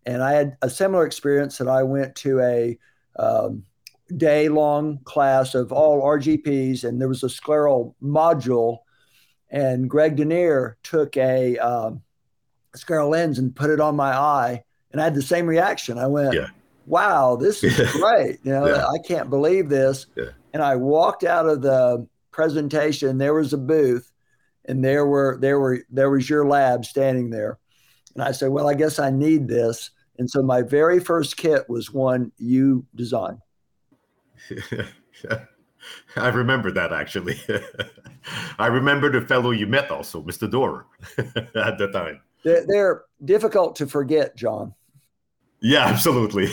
and 0.05 0.21
I 0.21 0.33
had 0.33 0.57
a 0.61 0.69
similar 0.69 1.05
experience 1.05 1.57
that 1.57 1.67
I 1.67 1.83
went 1.83 2.15
to 2.17 2.39
a 2.39 2.77
um, 3.17 3.63
day 4.15 4.49
long 4.49 4.99
class 5.03 5.55
of 5.55 5.71
all 5.71 6.03
RGPs, 6.03 6.83
and 6.83 7.01
there 7.01 7.07
was 7.07 7.23
a 7.23 7.27
scleral 7.27 7.95
module. 8.01 8.79
And 9.49 9.89
Greg 9.89 10.15
DeNaeyer 10.15 10.75
took 10.83 11.17
a 11.17 11.57
um, 11.57 12.01
scleral 12.75 13.09
lens 13.09 13.39
and 13.39 13.55
put 13.55 13.69
it 13.69 13.79
on 13.79 13.95
my 13.95 14.13
eye, 14.13 14.63
and 14.95 15.01
I 15.01 15.03
had 15.03 15.13
the 15.13 15.21
same 15.21 15.45
reaction. 15.45 15.97
I 15.97 16.07
went, 16.07 16.33
yeah. 16.33 16.47
"Wow, 16.85 17.35
this 17.35 17.65
is 17.65 17.91
great! 17.91 18.39
You 18.43 18.53
know, 18.53 18.65
yeah. 18.65 18.87
I 18.87 18.97
can't 19.05 19.29
believe 19.29 19.67
this." 19.67 20.05
Yeah. 20.15 20.29
And 20.53 20.63
I 20.63 20.77
walked 20.77 21.25
out 21.25 21.45
of 21.45 21.61
the 21.61 22.07
presentation. 22.31 23.17
There 23.17 23.33
was 23.33 23.51
a 23.51 23.57
booth, 23.57 24.09
and 24.63 24.81
there 24.81 25.05
were 25.05 25.37
there 25.41 25.59
were 25.59 25.79
there 25.89 26.09
was 26.09 26.29
your 26.29 26.47
lab 26.47 26.85
standing 26.85 27.29
there, 27.29 27.59
and 28.13 28.23
I 28.23 28.31
said, 28.31 28.51
"Well, 28.51 28.69
I 28.69 28.73
guess 28.73 28.97
I 28.97 29.09
need 29.09 29.49
this." 29.49 29.91
And 30.17 30.31
so 30.31 30.41
my 30.41 30.61
very 30.61 31.01
first 31.01 31.35
kit 31.35 31.67
was 31.67 31.91
one 31.91 32.31
you 32.37 32.85
designed. 32.95 33.39
I 36.15 36.29
remember 36.29 36.71
that 36.71 36.93
actually. 36.93 37.37
I 38.57 38.67
remember 38.67 39.11
the 39.11 39.27
fellow 39.27 39.51
you 39.51 39.67
met 39.67 39.91
also, 39.91 40.21
Mr. 40.21 40.49
Dorer, 40.49 40.85
at 41.17 41.77
the 41.77 41.89
time. 41.91 42.21
They're, 42.45 42.65
they're, 42.65 43.03
difficult 43.25 43.75
to 43.77 43.87
forget, 43.87 44.37
John. 44.37 44.73
Yeah, 45.65 45.85
absolutely. 45.87 46.45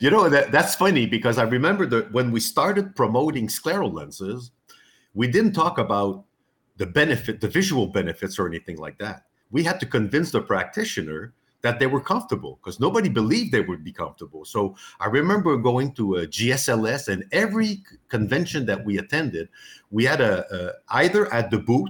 you 0.00 0.10
know 0.10 0.28
that 0.28 0.52
that's 0.52 0.74
funny 0.74 1.06
because 1.06 1.38
I 1.38 1.44
remember 1.44 1.86
that 1.86 2.12
when 2.12 2.30
we 2.30 2.40
started 2.40 2.94
promoting 2.94 3.48
scleral 3.48 3.90
lenses, 3.90 4.50
we 5.14 5.26
didn't 5.28 5.54
talk 5.54 5.78
about 5.78 6.24
the 6.76 6.84
benefit, 6.84 7.40
the 7.40 7.48
visual 7.48 7.86
benefits, 7.86 8.38
or 8.38 8.46
anything 8.46 8.76
like 8.76 8.98
that. 8.98 9.22
We 9.50 9.62
had 9.62 9.80
to 9.80 9.86
convince 9.86 10.30
the 10.30 10.42
practitioner 10.42 11.32
that 11.62 11.78
they 11.78 11.86
were 11.86 12.02
comfortable 12.02 12.58
because 12.62 12.78
nobody 12.78 13.08
believed 13.08 13.52
they 13.52 13.62
would 13.62 13.82
be 13.82 13.92
comfortable. 13.92 14.44
So 14.44 14.76
I 15.00 15.06
remember 15.06 15.56
going 15.56 15.92
to 15.92 16.16
a 16.16 16.26
GSLS 16.26 17.08
and 17.08 17.24
every 17.32 17.82
convention 18.08 18.66
that 18.66 18.84
we 18.84 18.98
attended, 18.98 19.48
we 19.90 20.04
had 20.04 20.20
a, 20.20 20.44
a 20.54 20.72
either 20.90 21.32
at 21.32 21.50
the 21.50 21.58
booth 21.58 21.88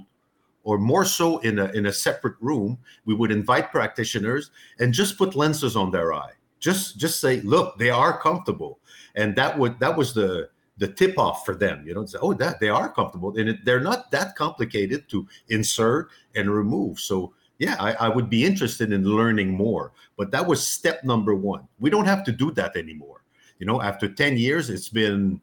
or 0.66 0.78
more 0.78 1.04
so 1.04 1.38
in 1.38 1.60
a 1.60 1.66
in 1.78 1.86
a 1.86 1.92
separate 1.92 2.34
room, 2.40 2.76
we 3.04 3.14
would 3.14 3.30
invite 3.30 3.70
practitioners 3.70 4.50
and 4.80 4.92
just 4.92 5.16
put 5.16 5.36
lenses 5.36 5.76
on 5.76 5.92
their 5.92 6.12
eye. 6.12 6.32
Just 6.58 6.98
just 6.98 7.20
say, 7.20 7.40
look, 7.42 7.78
they 7.78 7.90
are 7.90 8.18
comfortable, 8.20 8.80
and 9.14 9.36
that 9.36 9.56
would 9.56 9.78
that 9.78 9.96
was 9.96 10.12
the 10.12 10.50
the 10.78 10.88
tip 10.88 11.18
off 11.18 11.46
for 11.46 11.54
them. 11.54 11.86
You 11.86 11.94
know, 11.94 12.04
say, 12.04 12.18
oh, 12.20 12.34
that 12.34 12.58
they 12.58 12.68
are 12.68 12.92
comfortable, 12.92 13.38
and 13.38 13.48
it, 13.48 13.64
they're 13.64 13.80
not 13.80 14.10
that 14.10 14.34
complicated 14.34 15.08
to 15.10 15.28
insert 15.48 16.10
and 16.34 16.50
remove. 16.50 16.98
So 16.98 17.32
yeah, 17.58 17.76
I, 17.78 17.92
I 17.92 18.08
would 18.08 18.28
be 18.28 18.44
interested 18.44 18.90
in 18.92 19.04
learning 19.04 19.52
more. 19.52 19.92
But 20.18 20.32
that 20.32 20.44
was 20.44 20.66
step 20.66 21.04
number 21.04 21.36
one. 21.36 21.68
We 21.78 21.90
don't 21.90 22.06
have 22.06 22.24
to 22.24 22.32
do 22.32 22.50
that 22.52 22.76
anymore. 22.76 23.22
You 23.60 23.66
know, 23.66 23.80
after 23.80 24.08
ten 24.08 24.36
years, 24.36 24.68
it's 24.68 24.88
been 24.88 25.40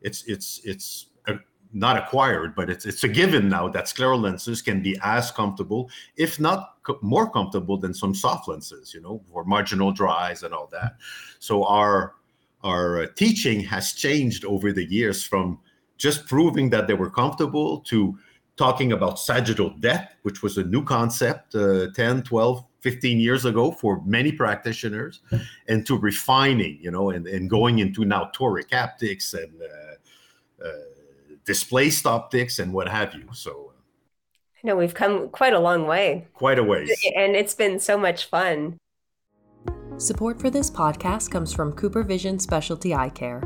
it's 0.00 0.24
it's 0.24 0.62
it's 0.64 1.11
not 1.72 1.96
acquired, 1.96 2.54
but 2.54 2.68
it's 2.68 2.84
it's 2.86 3.04
a 3.04 3.08
given 3.08 3.48
now 3.48 3.68
that 3.68 3.84
scleral 3.86 4.20
lenses 4.20 4.60
can 4.62 4.82
be 4.82 4.98
as 5.02 5.30
comfortable, 5.30 5.90
if 6.16 6.38
not 6.38 6.76
co- 6.82 6.98
more 7.02 7.30
comfortable 7.30 7.78
than 7.78 7.94
some 7.94 8.14
soft 8.14 8.48
lenses, 8.48 8.92
you 8.92 9.00
know, 9.00 9.22
for 9.30 9.44
marginal 9.44 9.92
dry 9.92 10.30
eyes 10.30 10.42
and 10.42 10.52
all 10.52 10.68
that. 10.72 10.96
So 11.38 11.64
our 11.64 12.14
our 12.62 13.06
teaching 13.06 13.60
has 13.60 13.92
changed 13.92 14.44
over 14.44 14.72
the 14.72 14.84
years 14.84 15.24
from 15.24 15.58
just 15.96 16.26
proving 16.26 16.70
that 16.70 16.86
they 16.86 16.94
were 16.94 17.10
comfortable 17.10 17.80
to 17.80 18.18
talking 18.56 18.92
about 18.92 19.18
sagittal 19.18 19.70
depth, 19.80 20.14
which 20.22 20.42
was 20.42 20.58
a 20.58 20.64
new 20.64 20.84
concept 20.84 21.54
uh, 21.54 21.86
10, 21.94 22.22
12, 22.22 22.64
15 22.80 23.18
years 23.18 23.44
ago 23.44 23.70
for 23.70 24.02
many 24.04 24.30
practitioners, 24.30 25.20
and 25.68 25.86
to 25.86 25.96
refining, 25.96 26.78
you 26.80 26.90
know, 26.90 27.10
and, 27.10 27.26
and 27.26 27.48
going 27.48 27.78
into 27.78 28.04
now 28.04 28.30
toric 28.34 28.68
haptics 28.68 29.34
and 29.34 29.52
uh, 29.62 30.66
uh 30.68 31.01
displaced 31.44 32.06
optics 32.06 32.58
and 32.58 32.72
what 32.72 32.88
have 32.88 33.14
you. 33.14 33.26
So, 33.32 33.72
uh, 33.74 33.80
I 34.62 34.68
know 34.68 34.76
we've 34.76 34.94
come 34.94 35.28
quite 35.28 35.52
a 35.52 35.58
long 35.58 35.86
way. 35.86 36.28
Quite 36.34 36.58
a 36.58 36.62
ways. 36.62 36.90
And 37.16 37.34
it's 37.34 37.54
been 37.54 37.78
so 37.80 37.98
much 37.98 38.26
fun. 38.26 38.78
Support 39.98 40.40
for 40.40 40.50
this 40.50 40.70
podcast 40.70 41.30
comes 41.30 41.52
from 41.52 41.72
Cooper 41.72 42.02
Vision 42.02 42.38
Specialty 42.38 42.94
Eye 42.94 43.10
Care. 43.10 43.42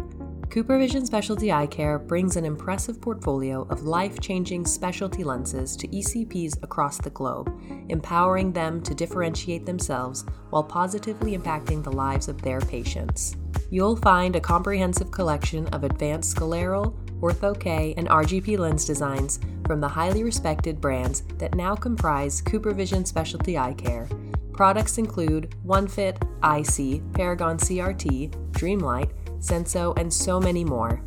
Cooper 0.48 0.78
Vision 0.78 1.04
Specialty 1.04 1.50
Eye 1.52 1.66
Care 1.66 1.98
brings 1.98 2.36
an 2.36 2.44
impressive 2.44 3.00
portfolio 3.00 3.66
of 3.68 3.82
life 3.82 4.20
changing 4.20 4.64
specialty 4.64 5.24
lenses 5.24 5.76
to 5.76 5.88
ECPs 5.88 6.62
across 6.62 6.98
the 6.98 7.10
globe, 7.10 7.50
empowering 7.88 8.52
them 8.52 8.80
to 8.82 8.94
differentiate 8.94 9.66
themselves 9.66 10.24
while 10.50 10.62
positively 10.62 11.36
impacting 11.36 11.82
the 11.82 11.92
lives 11.92 12.28
of 12.28 12.40
their 12.42 12.60
patients. 12.60 13.36
You'll 13.68 13.96
find 13.96 14.37
a 14.37 14.40
comprehensive 14.40 15.11
collection 15.11 15.66
of 15.68 15.82
advanced 15.82 16.37
scleral, 16.37 16.94
Ortho 17.20 17.58
K, 17.58 17.94
and 17.96 18.08
RGP 18.08 18.58
lens 18.58 18.85
designs 18.85 19.40
from 19.66 19.80
the 19.80 19.88
highly 19.88 20.23
respected 20.23 20.80
brands 20.80 21.23
that 21.38 21.54
now 21.54 21.75
comprise 21.75 22.40
Cooper 22.40 22.73
Vision 22.73 23.04
Specialty 23.04 23.58
Eye 23.58 23.75
Care. 23.75 24.08
Products 24.52 24.99
include 24.99 25.54
OneFit, 25.66 26.16
IC, 26.44 27.12
Paragon 27.12 27.58
CRT, 27.58 28.30
Dreamlight, 28.52 29.11
Senso, 29.40 29.99
and 29.99 30.12
so 30.12 30.40
many 30.40 30.64
more. 30.64 31.02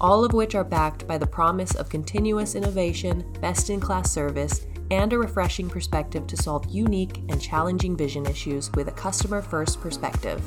All 0.00 0.24
of 0.24 0.34
which 0.34 0.54
are 0.54 0.64
backed 0.64 1.06
by 1.06 1.16
the 1.16 1.26
promise 1.26 1.74
of 1.74 1.88
continuous 1.88 2.54
innovation, 2.54 3.24
best 3.40 3.70
in 3.70 3.80
class 3.80 4.10
service, 4.10 4.66
and 4.90 5.12
a 5.12 5.18
refreshing 5.18 5.70
perspective 5.70 6.26
to 6.26 6.36
solve 6.36 6.66
unique 6.68 7.18
and 7.30 7.40
challenging 7.40 7.96
vision 7.96 8.26
issues 8.26 8.70
with 8.72 8.88
a 8.88 8.92
customer 8.92 9.40
first 9.40 9.80
perspective. 9.80 10.42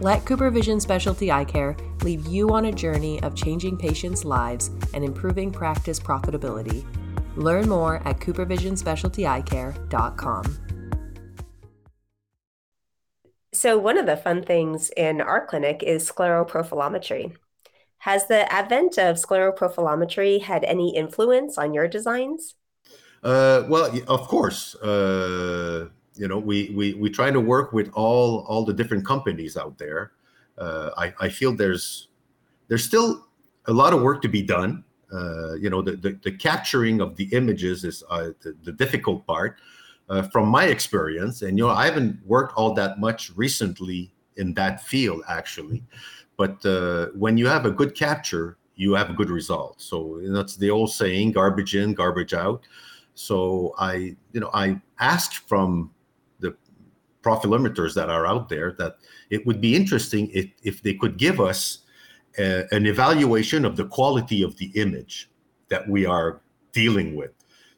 Let 0.00 0.24
Cooper 0.24 0.48
Vision 0.50 0.78
Specialty 0.78 1.32
Eye 1.32 1.44
Care 1.44 1.76
lead 2.04 2.24
you 2.26 2.50
on 2.50 2.66
a 2.66 2.72
journey 2.72 3.20
of 3.24 3.34
changing 3.34 3.76
patients' 3.76 4.24
lives 4.24 4.70
and 4.94 5.02
improving 5.02 5.50
practice 5.50 5.98
profitability. 5.98 6.86
Learn 7.34 7.68
more 7.68 7.96
at 8.06 8.20
coopervisionspecialtyeyecare.com. 8.20 10.58
So, 13.52 13.76
one 13.76 13.98
of 13.98 14.06
the 14.06 14.16
fun 14.16 14.44
things 14.44 14.90
in 14.96 15.20
our 15.20 15.44
clinic 15.44 15.82
is 15.82 16.08
scleroprofilometry. 16.08 17.34
Has 17.98 18.28
the 18.28 18.48
advent 18.52 18.98
of 18.98 19.16
scleroprofilometry 19.16 20.42
had 20.42 20.62
any 20.62 20.94
influence 20.94 21.58
on 21.58 21.74
your 21.74 21.88
designs? 21.88 22.54
Uh, 23.24 23.64
well, 23.68 23.90
of 24.06 24.28
course. 24.28 24.76
Uh, 24.76 25.88
you 26.18 26.28
know 26.28 26.38
we 26.38 26.70
we 26.74 26.94
we 26.94 27.08
try 27.10 27.30
to 27.30 27.40
work 27.40 27.72
with 27.72 27.90
all 27.94 28.44
all 28.48 28.64
the 28.64 28.72
different 28.72 29.06
companies 29.06 29.56
out 29.56 29.78
there. 29.78 30.12
Uh, 30.58 30.90
I, 30.96 31.14
I 31.20 31.28
feel 31.28 31.54
there's 31.54 32.08
there's 32.66 32.84
still 32.84 33.26
a 33.66 33.72
lot 33.72 33.92
of 33.92 34.02
work 34.02 34.20
to 34.22 34.28
be 34.28 34.42
done. 34.42 34.84
Uh, 35.12 35.54
you 35.54 35.70
know 35.70 35.80
the, 35.80 35.92
the, 35.92 36.18
the 36.22 36.32
capturing 36.32 37.00
of 37.00 37.16
the 37.16 37.24
images 37.32 37.84
is 37.84 38.02
uh, 38.10 38.30
the, 38.42 38.54
the, 38.64 38.72
difficult 38.72 39.26
part 39.26 39.56
uh, 40.10 40.22
from 40.22 40.48
my 40.48 40.64
experience. 40.64 41.40
And 41.42 41.56
you 41.56 41.64
know 41.64 41.70
i 41.70 41.86
haven't 41.86 42.18
worked 42.26 42.54
all 42.56 42.74
that 42.74 42.98
much 42.98 43.30
recently 43.34 44.12
in 44.36 44.52
that 44.54 44.82
field 44.82 45.22
actually. 45.28 45.82
But 46.36 46.64
uh, 46.66 47.06
when 47.14 47.38
you 47.38 47.46
have 47.46 47.64
a 47.64 47.70
good 47.70 47.94
capture 47.94 48.58
you 48.78 48.94
have 48.94 49.10
a 49.10 49.12
good 49.12 49.28
result. 49.28 49.80
So 49.80 50.20
that's 50.22 50.56
the 50.56 50.70
old 50.70 50.92
saying 50.92 51.32
garbage 51.32 51.74
in 51.74 51.94
garbage 51.94 52.32
out. 52.32 52.62
So 53.14 53.74
i 53.78 54.16
you 54.32 54.40
know 54.40 54.50
i 54.52 54.80
asked 55.00 55.38
from 55.48 55.90
profilometers 57.22 57.94
that 57.94 58.08
are 58.08 58.26
out 58.26 58.48
there 58.48 58.74
that 58.78 58.96
it 59.30 59.46
would 59.46 59.60
be 59.60 59.74
interesting 59.74 60.30
if, 60.32 60.46
if 60.62 60.82
they 60.82 60.94
could 60.94 61.16
give 61.16 61.40
us 61.40 61.78
a, 62.38 62.64
an 62.72 62.86
evaluation 62.86 63.64
of 63.64 63.76
the 63.76 63.84
quality 63.86 64.42
of 64.42 64.56
the 64.56 64.66
image 64.74 65.30
that 65.68 65.88
we 65.88 66.06
are 66.06 66.40
dealing 66.72 67.16
with. 67.16 67.32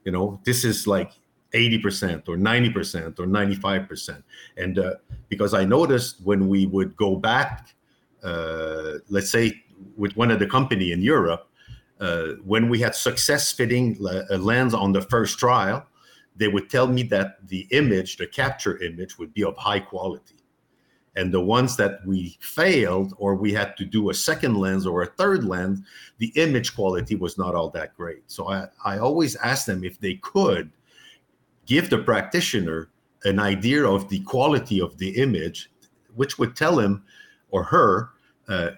You 0.05 0.13
know, 0.13 0.41
this 0.45 0.65
is 0.65 0.87
like 0.87 1.13
80% 1.53 2.29
or 2.29 2.37
90% 2.37 3.19
or 3.19 3.27
95%. 3.27 4.23
And 4.57 4.79
uh, 4.79 4.95
because 5.29 5.55
I 5.55 5.65
noticed 5.65 6.21
when 6.23 6.49
we 6.49 6.67
would 6.67 6.97
go 6.97 7.17
back, 7.17 7.75
uh, 8.23 8.99
let's 9.09 9.31
say 9.31 9.63
with 9.97 10.17
one 10.17 10.31
of 10.31 10.39
the 10.39 10.47
company 10.47 10.93
in 10.93 11.03
Europe, 11.03 11.49
uh, 12.01 12.35
when 12.45 12.69
we 12.69 12.79
had 12.81 12.95
success 12.95 13.53
fitting 13.53 13.97
a 14.31 14.39
lens 14.39 14.73
on 14.73 14.93
the 14.93 15.03
first 15.03 15.39
trial, 15.39 15.87
they 16.41 16.49
would 16.49 16.71
tell 16.71 16.87
me 16.87 17.03
that 17.03 17.47
the 17.49 17.69
image, 17.71 18.17
the 18.17 18.27
capture 18.27 18.79
image, 18.79 19.19
would 19.19 19.35
be 19.35 19.45
of 19.45 19.55
high 19.59 19.79
quality. 19.79 20.37
And 21.15 21.35
the 21.35 21.41
ones 21.41 21.77
that 21.77 22.01
we 22.07 22.39
failed 22.41 23.13
or 23.19 23.35
we 23.35 23.53
had 23.53 23.77
to 23.77 23.85
do 23.85 24.09
a 24.09 24.15
second 24.15 24.57
lens 24.57 24.87
or 24.87 25.03
a 25.03 25.07
third 25.07 25.45
lens, 25.45 25.81
the 26.17 26.33
image 26.37 26.75
quality 26.75 27.15
was 27.15 27.37
not 27.37 27.55
all 27.55 27.69
that 27.71 27.95
great. 27.95 28.23
So 28.27 28.49
I, 28.49 28.69
I 28.83 28.99
always 28.99 29.37
ask 29.37 29.67
them 29.67 29.85
if 29.85 30.01
they 30.01 30.15
could 30.15 30.71
give 31.67 31.91
the 31.91 31.99
practitioner 31.99 32.89
an 33.25 33.39
idea 33.39 33.85
of 33.85 34.09
the 34.09 34.21
quality 34.21 34.81
of 34.81 34.97
the 34.97 35.11
image, 35.21 35.71
which 36.15 36.39
would 36.39 36.57
tell 36.57 36.79
him 36.79 37.05
or 37.51 37.65
her, 37.65 38.11
uh, 38.49 38.71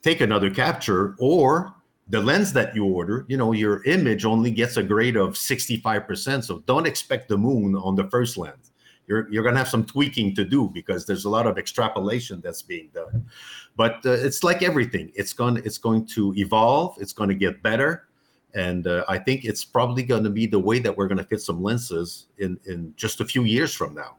take 0.00 0.22
another 0.22 0.48
capture 0.48 1.16
or 1.18 1.74
the 2.10 2.20
lens 2.20 2.52
that 2.52 2.74
you 2.74 2.84
order, 2.84 3.24
you 3.28 3.36
know, 3.36 3.52
your 3.52 3.84
image 3.84 4.24
only 4.24 4.50
gets 4.50 4.76
a 4.76 4.82
grade 4.82 5.16
of 5.16 5.34
65%. 5.34 6.44
So 6.44 6.58
don't 6.66 6.86
expect 6.86 7.28
the 7.28 7.38
moon 7.38 7.76
on 7.76 7.94
the 7.94 8.08
first 8.10 8.36
lens. 8.36 8.72
You're, 9.06 9.30
you're 9.32 9.42
going 9.42 9.54
to 9.54 9.58
have 9.58 9.68
some 9.68 9.84
tweaking 9.84 10.34
to 10.34 10.44
do 10.44 10.70
because 10.72 11.06
there's 11.06 11.24
a 11.24 11.30
lot 11.30 11.46
of 11.46 11.56
extrapolation 11.56 12.40
that's 12.40 12.62
being 12.62 12.90
done. 12.92 13.26
But 13.76 14.04
uh, 14.04 14.10
it's 14.10 14.42
like 14.44 14.62
everything. 14.62 15.10
It's 15.14 15.32
going 15.32 15.58
it's 15.58 15.78
going 15.78 16.06
to 16.06 16.34
evolve. 16.36 16.96
It's 17.00 17.12
going 17.12 17.28
to 17.28 17.34
get 17.34 17.62
better. 17.62 18.08
And 18.54 18.86
uh, 18.86 19.04
I 19.08 19.18
think 19.18 19.44
it's 19.44 19.64
probably 19.64 20.02
going 20.02 20.24
to 20.24 20.30
be 20.30 20.46
the 20.46 20.58
way 20.58 20.80
that 20.80 20.96
we're 20.96 21.06
going 21.06 21.18
to 21.18 21.24
fit 21.24 21.40
some 21.40 21.62
lenses 21.62 22.26
in, 22.38 22.58
in 22.66 22.92
just 22.96 23.20
a 23.20 23.24
few 23.24 23.44
years 23.44 23.72
from 23.72 23.94
now. 23.94 24.16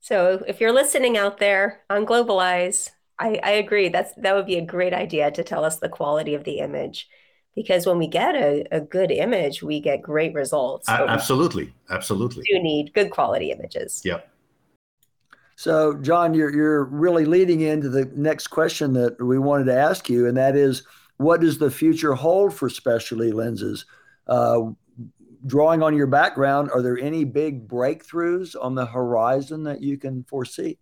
So 0.00 0.42
if 0.48 0.60
you're 0.60 0.72
listening 0.72 1.18
out 1.18 1.38
there 1.38 1.80
on 1.90 2.06
Globalize, 2.06 2.90
I, 3.20 3.38
I 3.44 3.50
agree. 3.50 3.90
That's 3.90 4.12
that 4.16 4.34
would 4.34 4.46
be 4.46 4.56
a 4.56 4.64
great 4.64 4.94
idea 4.94 5.30
to 5.30 5.44
tell 5.44 5.64
us 5.64 5.78
the 5.78 5.90
quality 5.90 6.34
of 6.34 6.44
the 6.44 6.58
image, 6.58 7.06
because 7.54 7.86
when 7.86 7.98
we 7.98 8.06
get 8.06 8.34
a, 8.34 8.64
a 8.72 8.80
good 8.80 9.10
image, 9.10 9.62
we 9.62 9.78
get 9.78 10.00
great 10.00 10.32
results. 10.32 10.88
Uh, 10.88 11.04
absolutely, 11.06 11.72
absolutely. 11.90 12.44
You 12.48 12.62
need 12.62 12.94
good 12.94 13.10
quality 13.10 13.52
images. 13.52 14.00
Yep. 14.04 14.26
So, 15.56 15.94
John, 15.98 16.32
you're 16.32 16.50
you're 16.50 16.84
really 16.84 17.26
leading 17.26 17.60
into 17.60 17.90
the 17.90 18.06
next 18.16 18.46
question 18.46 18.94
that 18.94 19.22
we 19.22 19.38
wanted 19.38 19.66
to 19.66 19.76
ask 19.76 20.08
you, 20.08 20.26
and 20.26 20.36
that 20.38 20.56
is, 20.56 20.84
what 21.18 21.42
does 21.42 21.58
the 21.58 21.70
future 21.70 22.14
hold 22.14 22.54
for 22.54 22.70
specialty 22.70 23.30
lenses? 23.30 23.84
Uh, 24.26 24.70
drawing 25.46 25.82
on 25.82 25.94
your 25.94 26.06
background, 26.06 26.70
are 26.72 26.80
there 26.80 26.98
any 26.98 27.24
big 27.24 27.68
breakthroughs 27.68 28.56
on 28.58 28.74
the 28.74 28.86
horizon 28.86 29.64
that 29.64 29.82
you 29.82 29.98
can 29.98 30.24
foresee? 30.24 30.78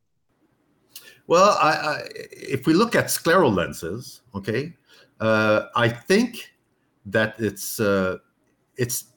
Well, 1.27 1.59
I, 1.61 1.71
I, 1.71 2.03
if 2.15 2.67
we 2.67 2.75
look 2.75 2.95
at 2.95 3.07
scleral 3.07 3.55
lenses, 3.55 4.23
okay, 4.35 4.75
uh, 5.21 5.67
I 5.77 5.89
think 5.89 6.53
that 7.07 7.35
it's 7.39 7.81
uh, 7.81 8.19
it's 8.77 9.13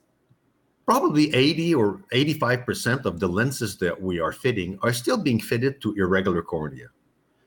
probably 0.84 1.32
80 1.34 1.74
or 1.74 2.02
85 2.12 2.66
percent 2.66 3.06
of 3.06 3.20
the 3.20 3.28
lenses 3.28 3.78
that 3.78 4.00
we 4.00 4.20
are 4.20 4.32
fitting 4.32 4.78
are 4.82 4.92
still 4.92 5.16
being 5.16 5.40
fitted 5.40 5.80
to 5.82 5.94
irregular 5.94 6.42
cornea. 6.42 6.88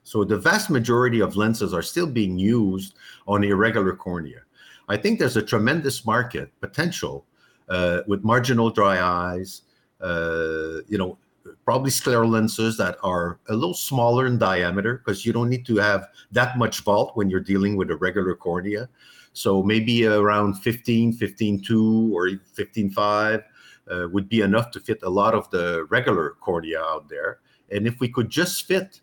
So 0.04 0.24
the 0.24 0.38
vast 0.38 0.70
majority 0.70 1.20
of 1.20 1.36
lenses 1.36 1.74
are 1.74 1.82
still 1.82 2.08
being 2.08 2.38
used 2.38 2.96
on 3.28 3.44
irregular 3.44 3.96
cornea. 3.96 4.42
I 4.88 4.98
think 4.98 5.18
there's 5.20 5.36
a 5.36 5.42
tremendous 5.42 6.06
market 6.06 6.52
potential 6.62 7.26
uh, 7.70 8.02
with 8.08 8.24
marginal 8.24 8.70
dry 8.70 9.02
eyes, 9.02 9.64
uh, 10.02 10.82
you 10.88 10.98
know, 10.98 11.18
probably 11.64 11.92
scleral 11.92 12.30
lenses 12.30 12.78
that 12.78 12.98
are 13.04 13.40
a 13.50 13.54
little 13.54 13.74
smaller 13.74 14.26
in 14.26 14.38
diameter 14.38 14.98
because 14.98 15.26
you 15.26 15.34
don't 15.34 15.50
need 15.50 15.66
to 15.66 15.78
have 15.78 16.08
that 16.32 16.58
much 16.58 16.82
vault 16.82 17.12
when 17.16 17.30
you're 17.30 17.40
dealing 17.40 17.76
with 17.76 17.92
a 17.92 17.96
regular 17.96 18.36
cornea. 18.36 18.90
So 19.34 19.62
maybe 19.62 20.08
around 20.08 20.56
15, 20.56 21.18
15.2 21.18 22.12
or 22.12 22.30
15.5 22.30 23.44
uh, 23.92 24.08
would 24.12 24.30
be 24.30 24.42
enough 24.42 24.72
to 24.72 24.80
fit 24.80 25.00
a 25.04 25.10
lot 25.10 25.34
of 25.34 25.50
the 25.52 25.86
regular 25.90 26.32
cornea 26.40 26.80
out 26.80 27.10
there. 27.10 27.40
And 27.72 27.86
if 27.86 28.00
we 28.00 28.10
could 28.10 28.30
just 28.30 28.66
fit 28.66 29.02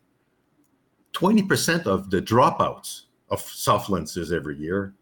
20% 1.12 1.86
of 1.86 2.10
the 2.10 2.22
dropouts 2.22 3.02
of 3.30 3.40
soft 3.40 3.90
lenses 3.90 4.32
every 4.32 4.56
year, 4.56 4.94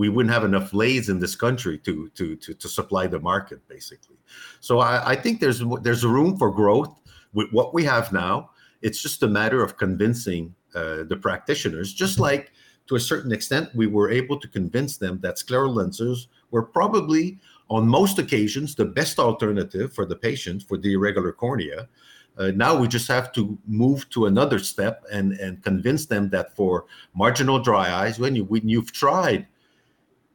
we 0.00 0.08
wouldn't 0.08 0.32
have 0.32 0.44
enough 0.44 0.72
lathes 0.72 1.10
in 1.10 1.18
this 1.18 1.36
country 1.36 1.76
to 1.86 2.08
to 2.18 2.34
to, 2.36 2.54
to 2.54 2.68
supply 2.68 3.06
the 3.06 3.20
market 3.20 3.60
basically. 3.68 4.16
So 4.60 4.78
I, 4.78 5.10
I 5.12 5.14
think 5.14 5.40
there's 5.40 5.62
there's 5.82 6.04
room 6.06 6.38
for 6.38 6.50
growth 6.50 6.92
with 7.34 7.48
what 7.52 7.74
we 7.74 7.84
have 7.84 8.10
now. 8.10 8.50
It's 8.80 9.02
just 9.02 9.22
a 9.22 9.28
matter 9.28 9.62
of 9.62 9.76
convincing 9.76 10.54
uh, 10.74 11.02
the 11.10 11.18
practitioners 11.20 11.92
just 11.92 12.18
like 12.18 12.52
to 12.86 12.94
a 12.96 13.06
certain 13.12 13.30
extent 13.30 13.74
we 13.74 13.86
were 13.86 14.10
able 14.10 14.40
to 14.40 14.48
convince 14.48 14.96
them 14.96 15.20
that 15.20 15.36
scleral 15.36 15.74
lenses 15.74 16.28
were 16.50 16.66
probably 16.78 17.38
on 17.68 17.86
most 17.86 18.18
occasions 18.18 18.74
the 18.74 18.90
best 19.00 19.18
alternative 19.18 19.92
for 19.92 20.06
the 20.06 20.16
patient 20.16 20.62
for 20.62 20.78
the 20.78 20.94
irregular 20.94 21.32
cornea. 21.32 21.80
Uh, 22.38 22.50
now 22.64 22.72
we 22.80 22.88
just 22.88 23.08
have 23.08 23.32
to 23.32 23.58
move 23.66 24.08
to 24.08 24.24
another 24.32 24.58
step 24.72 25.04
and 25.12 25.26
and 25.44 25.62
convince 25.70 26.02
them 26.06 26.30
that 26.30 26.56
for 26.56 26.86
marginal 27.12 27.58
dry 27.68 27.86
eyes 28.02 28.18
when 28.18 28.34
you 28.34 28.44
when 28.52 28.66
you've 28.66 28.92
tried 29.04 29.44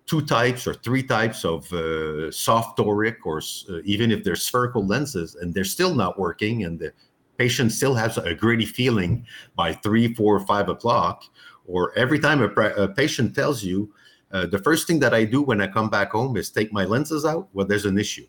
two 0.05 0.21
types 0.21 0.67
or 0.67 0.73
three 0.73 1.01
types 1.01 1.43
of 1.43 1.71
uh, 1.73 2.29
soft 2.31 2.77
toric 2.77 3.17
or 3.25 3.39
uh, 3.69 3.81
even 3.83 4.11
if 4.11 4.23
they're 4.23 4.35
spherical 4.35 4.85
lenses 4.85 5.35
and 5.35 5.53
they're 5.53 5.63
still 5.63 5.95
not 5.95 6.19
working 6.19 6.63
and 6.63 6.79
the 6.79 6.91
patient 7.37 7.71
still 7.71 7.95
has 7.95 8.17
a 8.17 8.33
gritty 8.33 8.65
feeling 8.65 9.25
by 9.55 9.73
three 9.73 10.13
four 10.13 10.39
five 10.41 10.69
o'clock 10.69 11.23
or 11.65 11.91
every 11.97 12.19
time 12.19 12.41
a, 12.41 12.47
a 12.75 12.87
patient 12.87 13.33
tells 13.35 13.63
you 13.63 13.91
uh, 14.31 14.45
the 14.45 14.59
first 14.59 14.85
thing 14.85 14.99
that 14.99 15.13
i 15.13 15.23
do 15.23 15.41
when 15.41 15.59
i 15.59 15.67
come 15.67 15.89
back 15.89 16.11
home 16.11 16.37
is 16.37 16.49
take 16.49 16.71
my 16.71 16.85
lenses 16.85 17.25
out 17.25 17.47
well 17.53 17.65
there's 17.65 17.85
an 17.85 17.97
issue. 17.97 18.27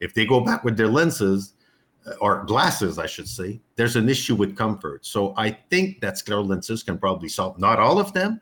If 0.00 0.14
they 0.14 0.24
go 0.24 0.40
back 0.40 0.64
with 0.64 0.78
their 0.78 0.88
lenses 0.88 1.52
uh, 2.06 2.12
or 2.22 2.44
glasses 2.44 2.98
i 2.98 3.06
should 3.06 3.28
say 3.28 3.60
there's 3.76 3.96
an 3.96 4.08
issue 4.08 4.34
with 4.34 4.56
comfort. 4.56 5.04
So 5.04 5.34
i 5.36 5.50
think 5.50 6.00
that 6.00 6.14
scleral 6.14 6.48
lenses 6.48 6.82
can 6.82 6.96
probably 6.96 7.28
solve 7.28 7.58
not 7.58 7.78
all 7.78 7.98
of 8.00 8.14
them 8.14 8.40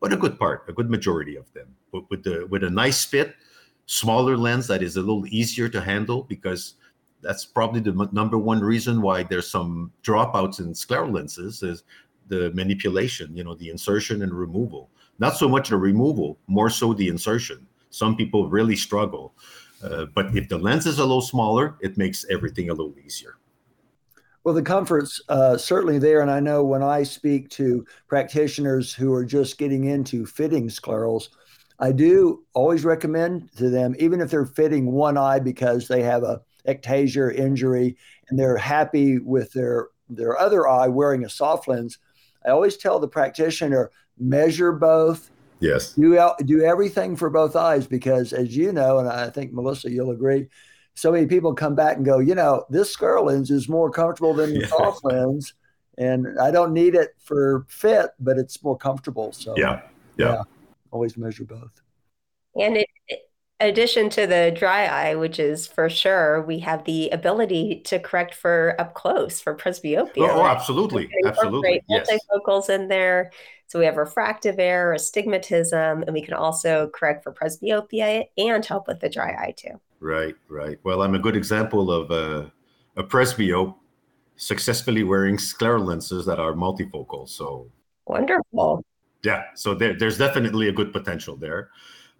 but 0.00 0.12
a 0.12 0.16
good 0.16 0.38
part, 0.38 0.64
a 0.68 0.72
good 0.72 0.90
majority 0.90 1.36
of 1.36 1.52
them, 1.52 1.68
with, 1.92 2.04
with 2.10 2.22
the 2.22 2.46
with 2.50 2.64
a 2.64 2.70
nice 2.70 3.04
fit, 3.04 3.34
smaller 3.86 4.36
lens 4.36 4.66
that 4.66 4.82
is 4.82 4.96
a 4.96 5.00
little 5.00 5.26
easier 5.28 5.68
to 5.68 5.80
handle 5.80 6.22
because 6.24 6.74
that's 7.22 7.44
probably 7.44 7.80
the 7.80 7.90
m- 7.90 8.08
number 8.12 8.38
one 8.38 8.60
reason 8.60 9.00
why 9.00 9.22
there's 9.22 9.50
some 9.50 9.92
dropouts 10.02 10.60
in 10.60 10.72
scleral 10.72 11.12
lenses 11.12 11.62
is 11.62 11.84
the 12.28 12.50
manipulation, 12.52 13.36
you 13.36 13.44
know, 13.44 13.54
the 13.54 13.70
insertion 13.70 14.22
and 14.22 14.32
removal. 14.32 14.90
Not 15.18 15.36
so 15.36 15.48
much 15.48 15.70
the 15.70 15.76
removal, 15.76 16.38
more 16.46 16.68
so 16.68 16.92
the 16.92 17.08
insertion. 17.08 17.66
Some 17.90 18.16
people 18.16 18.48
really 18.48 18.76
struggle. 18.76 19.32
Uh, 19.82 20.06
but 20.14 20.34
if 20.36 20.48
the 20.48 20.58
lens 20.58 20.86
is 20.86 20.98
a 20.98 21.02
little 21.02 21.22
smaller, 21.22 21.76
it 21.80 21.96
makes 21.96 22.26
everything 22.30 22.70
a 22.70 22.74
little 22.74 22.94
easier. 23.04 23.36
Well, 24.46 24.54
the 24.54 24.62
comfort's 24.62 25.20
uh, 25.28 25.56
certainly 25.56 25.98
there. 25.98 26.20
And 26.20 26.30
I 26.30 26.38
know 26.38 26.62
when 26.62 26.80
I 26.80 27.02
speak 27.02 27.50
to 27.50 27.84
practitioners 28.06 28.94
who 28.94 29.12
are 29.12 29.24
just 29.24 29.58
getting 29.58 29.86
into 29.86 30.24
fitting 30.24 30.68
sclerals, 30.68 31.30
I 31.80 31.90
do 31.90 32.44
always 32.54 32.84
recommend 32.84 33.50
to 33.56 33.68
them, 33.70 33.96
even 33.98 34.20
if 34.20 34.30
they're 34.30 34.46
fitting 34.46 34.92
one 34.92 35.18
eye 35.18 35.40
because 35.40 35.88
they 35.88 36.00
have 36.04 36.22
a 36.22 36.42
ectasia 36.68 37.34
injury 37.34 37.96
and 38.28 38.38
they're 38.38 38.56
happy 38.56 39.18
with 39.18 39.52
their 39.52 39.88
their 40.08 40.38
other 40.38 40.68
eye 40.68 40.86
wearing 40.86 41.24
a 41.24 41.28
soft 41.28 41.66
lens, 41.66 41.98
I 42.46 42.50
always 42.50 42.76
tell 42.76 43.00
the 43.00 43.08
practitioner 43.08 43.90
measure 44.16 44.70
both. 44.70 45.28
Yes. 45.58 45.94
Do 45.94 46.30
do 46.44 46.62
everything 46.62 47.16
for 47.16 47.30
both 47.30 47.56
eyes 47.56 47.88
because, 47.88 48.32
as 48.32 48.56
you 48.56 48.70
know, 48.70 49.00
and 49.00 49.08
I 49.08 49.28
think 49.28 49.52
Melissa, 49.52 49.90
you'll 49.90 50.12
agree, 50.12 50.46
so 50.96 51.12
many 51.12 51.26
people 51.26 51.54
come 51.54 51.74
back 51.74 51.98
and 51.98 52.04
go, 52.04 52.18
you 52.18 52.34
know, 52.34 52.64
this 52.70 52.96
scleral 52.96 53.26
lens 53.26 53.50
is 53.50 53.68
more 53.68 53.90
comfortable 53.90 54.32
than 54.34 54.54
the 54.54 54.60
yeah. 54.60 54.66
soft 54.66 55.04
lens, 55.04 55.54
and 55.98 56.26
I 56.40 56.50
don't 56.50 56.72
need 56.72 56.94
it 56.94 57.14
for 57.18 57.66
fit, 57.68 58.10
but 58.18 58.38
it's 58.38 58.62
more 58.64 58.76
comfortable. 58.76 59.32
So 59.32 59.54
yeah, 59.56 59.82
yeah, 60.16 60.32
yeah 60.32 60.42
always 60.90 61.16
measure 61.16 61.44
both. 61.44 61.82
And 62.58 62.78
in 62.78 62.86
addition 63.60 64.08
to 64.10 64.26
the 64.26 64.54
dry 64.56 64.86
eye, 64.86 65.14
which 65.14 65.38
is 65.38 65.66
for 65.66 65.90
sure, 65.90 66.42
we 66.42 66.60
have 66.60 66.84
the 66.84 67.10
ability 67.10 67.82
to 67.84 67.98
correct 67.98 68.34
for 68.34 68.74
up 68.78 68.94
close 68.94 69.38
for 69.38 69.54
presbyopia. 69.54 70.28
Oh, 70.28 70.40
oh 70.40 70.46
absolutely, 70.46 71.10
absolutely. 71.26 71.82
Multifocals 71.90 72.68
yes. 72.68 72.80
in 72.80 72.88
there. 72.88 73.30
So 73.66 73.78
we 73.78 73.84
have 73.84 73.96
refractive 73.96 74.58
error, 74.58 74.94
astigmatism, 74.94 76.04
and 76.04 76.14
we 76.14 76.22
can 76.22 76.34
also 76.34 76.88
correct 76.94 77.24
for 77.24 77.32
presbyopia 77.32 78.24
and 78.38 78.64
help 78.64 78.86
with 78.88 79.00
the 79.00 79.10
dry 79.10 79.30
eye 79.32 79.54
too. 79.56 79.80
Right, 80.00 80.34
right. 80.48 80.78
Well, 80.84 81.02
I'm 81.02 81.14
a 81.14 81.18
good 81.18 81.36
example 81.36 81.90
of 81.90 82.10
a, 82.10 82.52
a 82.96 83.04
presbyope 83.04 83.74
successfully 84.36 85.02
wearing 85.02 85.36
scleral 85.36 85.86
lenses 85.86 86.26
that 86.26 86.38
are 86.38 86.52
multifocal. 86.52 87.28
So 87.28 87.70
wonderful. 88.06 88.84
Yeah, 89.22 89.44
so 89.54 89.74
there, 89.74 89.94
there's 89.98 90.18
definitely 90.18 90.68
a 90.68 90.72
good 90.72 90.92
potential 90.92 91.36
there. 91.36 91.70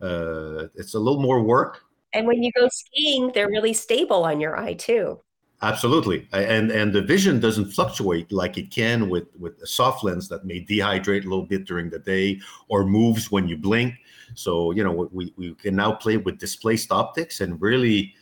Uh, 0.00 0.68
it's 0.74 0.94
a 0.94 0.98
little 0.98 1.20
more 1.20 1.42
work. 1.42 1.84
And 2.12 2.26
when 2.26 2.42
you 2.42 2.50
go 2.52 2.68
skiing, 2.68 3.30
they're 3.34 3.48
really 3.48 3.74
stable 3.74 4.24
on 4.24 4.40
your 4.40 4.56
eye 4.56 4.74
too. 4.74 5.20
Absolutely, 5.62 6.28
and 6.32 6.70
and 6.70 6.92
the 6.92 7.00
vision 7.00 7.40
doesn't 7.40 7.72
fluctuate 7.72 8.30
like 8.30 8.58
it 8.58 8.70
can 8.70 9.08
with 9.08 9.28
with 9.38 9.58
a 9.62 9.66
soft 9.66 10.04
lens 10.04 10.28
that 10.28 10.44
may 10.44 10.62
dehydrate 10.62 11.24
a 11.24 11.28
little 11.28 11.46
bit 11.46 11.64
during 11.64 11.88
the 11.88 11.98
day 11.98 12.38
or 12.68 12.84
moves 12.84 13.30
when 13.30 13.48
you 13.48 13.56
blink. 13.56 13.94
So 14.34 14.72
you 14.72 14.84
know 14.84 15.08
we 15.12 15.32
we 15.36 15.54
can 15.54 15.76
now 15.76 15.92
play 15.92 16.16
with 16.16 16.38
displaced 16.38 16.92
optics 16.92 17.40
and 17.40 17.60
really 17.60 18.14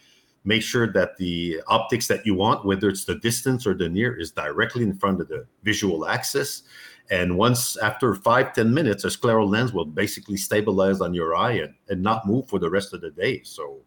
make 0.44 0.62
sure 0.62 0.92
that 0.92 1.16
the 1.16 1.60
optics 1.68 2.06
that 2.08 2.26
you 2.26 2.34
want, 2.34 2.66
whether 2.66 2.88
it's 2.88 3.04
the 3.04 3.14
distance 3.14 3.66
or 3.66 3.74
the 3.74 3.88
near, 3.88 4.14
is 4.18 4.30
directly 4.30 4.82
in 4.82 4.94
front 4.94 5.20
of 5.20 5.28
the 5.28 5.46
visual 5.62 6.06
axis. 6.06 6.64
And 7.10 7.36
once 7.36 7.76
after 7.78 8.14
five 8.14 8.52
ten 8.52 8.72
minutes, 8.72 9.04
a 9.04 9.08
scleral 9.08 9.48
lens 9.48 9.72
will 9.72 9.84
basically 9.84 10.36
stabilize 10.36 11.00
on 11.00 11.14
your 11.14 11.34
eye 11.34 11.52
and, 11.52 11.74
and 11.88 12.02
not 12.02 12.26
move 12.26 12.48
for 12.48 12.58
the 12.58 12.70
rest 12.70 12.94
of 12.94 13.00
the 13.00 13.10
day. 13.10 13.42
So 13.44 13.80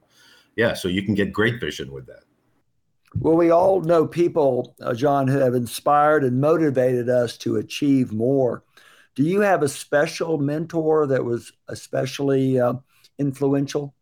yeah, 0.56 0.74
so 0.74 0.88
you 0.88 1.04
can 1.04 1.14
get 1.14 1.32
great 1.32 1.60
vision 1.60 1.92
with 1.92 2.06
that. 2.08 2.24
Well, 3.20 3.36
we 3.36 3.52
all 3.52 3.82
know 3.82 4.06
people, 4.06 4.76
uh, 4.82 4.94
John, 4.94 5.28
who 5.28 5.40
have 5.40 5.56
inspired 5.56 6.24
and 6.24 6.40
motivated 6.40 7.10
us 7.10 7.38
to 7.40 7.56
achieve 7.58 8.12
more. 8.12 8.64
Do 9.18 9.24
you 9.24 9.42
have 9.42 9.64
a 9.64 9.68
special 9.68 10.38
mentor 10.38 11.08
that 11.08 11.26
was 11.26 11.52
especially 11.70 12.60
uh, 12.60 12.76
influential? 13.18 13.96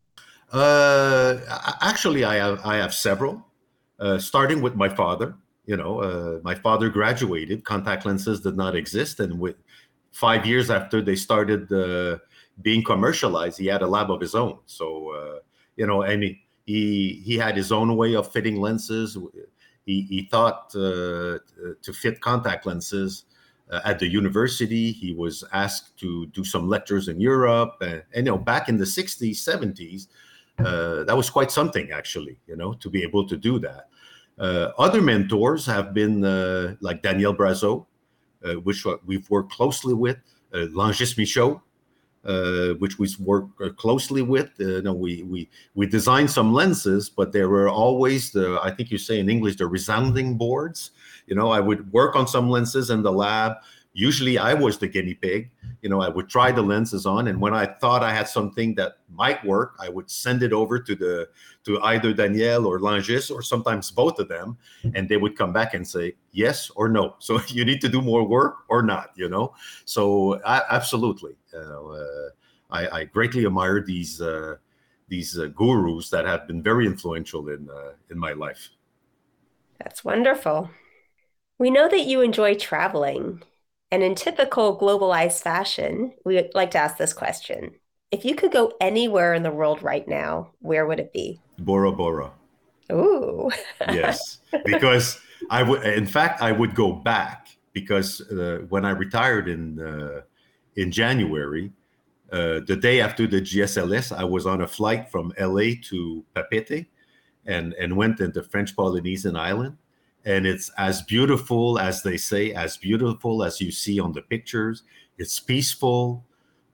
Uh, 0.52 1.38
actually, 1.82 2.26
I 2.26 2.36
have 2.36 2.60
I 2.66 2.76
have 2.76 2.94
several. 2.94 3.46
Uh, 3.98 4.20
starting 4.20 4.62
with 4.62 4.76
my 4.76 4.90
father. 4.90 5.34
You 5.66 5.78
know, 5.78 6.02
uh, 6.02 6.40
my 6.44 6.54
father 6.54 6.90
graduated. 6.90 7.64
Contact 7.64 8.06
lenses 8.06 8.42
did 8.42 8.58
not 8.58 8.76
exist, 8.76 9.22
and 9.22 9.40
with 9.40 9.56
five 10.12 10.46
years 10.46 10.70
after 10.70 11.02
they 11.02 11.16
started 11.16 11.72
uh, 11.72 12.18
being 12.62 12.84
commercialized, 12.84 13.58
he 13.58 13.68
had 13.68 13.82
a 13.84 13.88
lab 13.88 14.12
of 14.12 14.20
his 14.20 14.36
own. 14.36 14.60
So, 14.66 15.40
you 15.78 15.88
know, 15.88 16.02
and 16.02 16.24
he, 16.24 16.42
he 16.66 17.24
he 17.26 17.38
had 17.38 17.56
his 17.56 17.72
own 17.72 17.96
way 17.96 18.16
of 18.16 18.34
fitting 18.34 18.58
lenses. 18.60 19.18
He, 19.86 20.02
he 20.02 20.28
thought 20.30 20.76
uh, 20.76 21.40
to 21.86 21.94
fit 21.94 22.20
contact 22.20 22.66
lenses 22.66 23.24
uh, 23.70 23.82
at 23.86 24.00
the 24.00 24.08
university. 24.08 24.92
He 24.92 25.14
was 25.14 25.44
asked 25.52 25.98
to 26.00 26.28
do 26.28 26.44
some 26.44 26.68
lectures 26.68 27.08
in 27.08 27.20
Europe, 27.20 27.76
and, 27.82 28.04
and 28.14 28.26
you 28.26 28.32
know, 28.32 28.38
back 28.38 28.70
in 28.70 28.78
the 28.78 28.86
'60s, 28.86 29.36
'70s, 29.36 30.08
uh, 30.60 31.04
that 31.04 31.16
was 31.16 31.30
quite 31.30 31.52
something 31.52 31.92
actually. 31.92 32.38
You 32.48 32.56
know, 32.56 32.74
to 32.74 32.90
be 32.90 33.04
able 33.04 33.28
to 33.28 33.38
do 33.38 33.60
that. 33.60 33.90
Uh, 34.38 34.72
other 34.78 35.02
mentors 35.02 35.66
have 35.66 35.94
been 35.94 36.24
uh, 36.24 36.76
like 36.82 37.02
Daniel 37.02 37.34
Brazeau, 37.34 37.86
uh, 38.44 38.54
which 38.54 38.86
we've 39.06 39.30
worked 39.30 39.52
closely 39.52 39.94
with, 39.94 40.18
Langis 40.54 41.18
Michaud, 41.18 41.56
uh, 41.56 41.60
which 42.80 42.98
we 43.00 43.08
work 43.20 43.46
uh, 43.64 43.70
closely 43.70 44.22
with. 44.22 44.50
Uh, 44.60 44.66
you 44.66 44.82
know, 44.82 44.94
we 44.94 45.24
we 45.24 45.50
we 45.76 45.88
designed 45.88 46.32
some 46.32 46.54
lenses, 46.54 47.10
but 47.10 47.32
there 47.32 47.50
were 47.50 47.70
always 47.70 48.32
the 48.32 48.60
I 48.62 48.72
think 48.72 48.92
you 48.92 48.98
say 48.98 49.20
in 49.20 49.30
English 49.30 49.58
the 49.58 49.68
resounding 49.68 50.38
boards. 50.38 50.92
You 51.28 51.36
know, 51.36 51.50
I 51.50 51.60
would 51.60 51.92
work 51.92 52.16
on 52.16 52.28
some 52.28 52.50
lenses 52.50 52.90
in 52.90 53.02
the 53.02 53.12
lab, 53.12 53.58
usually 53.96 54.38
I 54.38 54.54
was 54.54 54.78
the 54.78 54.88
guinea 54.88 55.16
pig. 55.16 55.50
You 55.82 55.90
know, 55.90 56.02
I 56.02 56.10
would 56.10 56.30
try 56.30 56.52
the 56.52 56.62
lenses 56.62 57.06
on, 57.06 57.28
and 57.28 57.40
when 57.40 57.54
I 57.54 57.66
thought 57.66 58.04
I 58.04 58.14
had 58.14 58.28
something 58.28 58.76
that 58.76 58.98
might 59.14 59.44
work, 59.46 59.76
I 59.80 59.88
would 59.88 60.10
send 60.10 60.44
it 60.44 60.52
over 60.52 60.80
to 60.80 60.96
the 60.96 61.30
to 61.64 61.82
either 61.82 62.14
Daniel 62.14 62.66
or 62.66 62.80
Langis 62.80 63.32
or 63.32 63.42
sometimes 63.42 63.92
both 63.92 64.20
of 64.20 64.28
them, 64.28 64.58
and 64.96 65.08
they 65.08 65.18
would 65.18 65.38
come 65.38 65.54
back 65.54 65.74
and 65.74 65.88
say 65.88 66.14
yes 66.32 66.70
or 66.76 66.90
no. 66.90 67.16
So 67.20 67.40
you 67.48 67.66
need 67.66 67.82
to 67.82 67.90
do 67.90 68.02
more 68.02 68.28
work 68.28 68.58
or 68.68 68.82
not. 68.82 69.12
You 69.16 69.30
know, 69.30 69.54
so 69.86 70.42
I, 70.44 70.62
absolutely, 70.70 71.34
uh, 71.45 71.45
I, 72.72 72.88
I, 72.88 73.04
greatly 73.06 73.46
admire 73.46 73.82
these. 73.82 74.22
Uh, 74.22 74.56
these 75.08 75.38
uh, 75.38 75.48
gurus 75.48 76.10
that 76.10 76.26
have 76.26 76.48
been 76.48 76.62
very 76.62 76.86
influential 76.86 77.50
in 77.50 77.70
uh, 77.70 77.92
in 78.10 78.18
my 78.18 78.34
life. 78.34 78.70
That's 79.80 80.04
wonderful. 80.04 80.70
We 81.58 81.70
know 81.70 81.88
that 81.88 82.06
you 82.06 82.22
enjoy 82.22 82.56
traveling. 82.56 83.44
And 83.92 84.04
in 84.04 84.16
typical 84.16 84.78
globalized 84.78 85.42
fashion, 85.42 86.14
we 86.26 86.50
like 86.54 86.72
to 86.72 86.80
ask 86.80 86.98
this 86.98 87.14
question. 87.14 87.76
If 88.12 88.26
you 88.26 88.36
could 88.36 88.52
go 88.52 88.74
anywhere 88.82 89.34
in 89.34 89.44
the 89.44 89.52
world 89.52 89.84
right 89.84 90.08
now, 90.08 90.52
where 90.60 90.86
would 90.86 91.00
it 91.00 91.14
be? 91.14 91.40
Bora 91.60 91.92
Bora. 91.92 92.32
Ooh. 92.92 93.52
yes, 93.92 94.40
because 94.66 95.20
I 95.50 95.64
would. 95.64 95.84
In 95.84 96.06
fact, 96.06 96.42
I 96.42 96.52
would 96.52 96.76
go 96.76 96.92
back 96.92 97.48
because 97.74 98.22
uh, 98.22 98.66
when 98.70 98.86
I 98.86 98.92
retired 98.92 99.48
in 99.48 99.80
uh, 99.80 100.22
in 100.76 100.92
January, 100.92 101.72
uh, 102.32 102.60
the 102.68 102.76
day 102.76 103.02
after 103.02 103.28
the 103.28 103.42
GSLS, 103.42 104.16
I 104.16 104.24
was 104.24 104.46
on 104.46 104.62
a 104.62 104.68
flight 104.68 105.10
from 105.10 105.32
LA 105.40 105.76
to 105.90 106.26
Papeete, 106.36 106.88
and 107.46 107.74
and 107.74 107.96
went 107.96 108.20
into 108.20 108.42
French 108.44 108.76
Polynesian 108.76 109.36
island, 109.36 109.78
and 110.26 110.46
it's 110.46 110.72
as 110.78 111.04
beautiful 111.04 111.80
as 111.80 112.02
they 112.02 112.18
say, 112.18 112.54
as 112.54 112.78
beautiful 112.78 113.44
as 113.44 113.62
you 113.62 113.72
see 113.72 114.00
on 114.00 114.12
the 114.12 114.22
pictures. 114.22 114.84
It's 115.18 115.40
peaceful. 115.40 116.26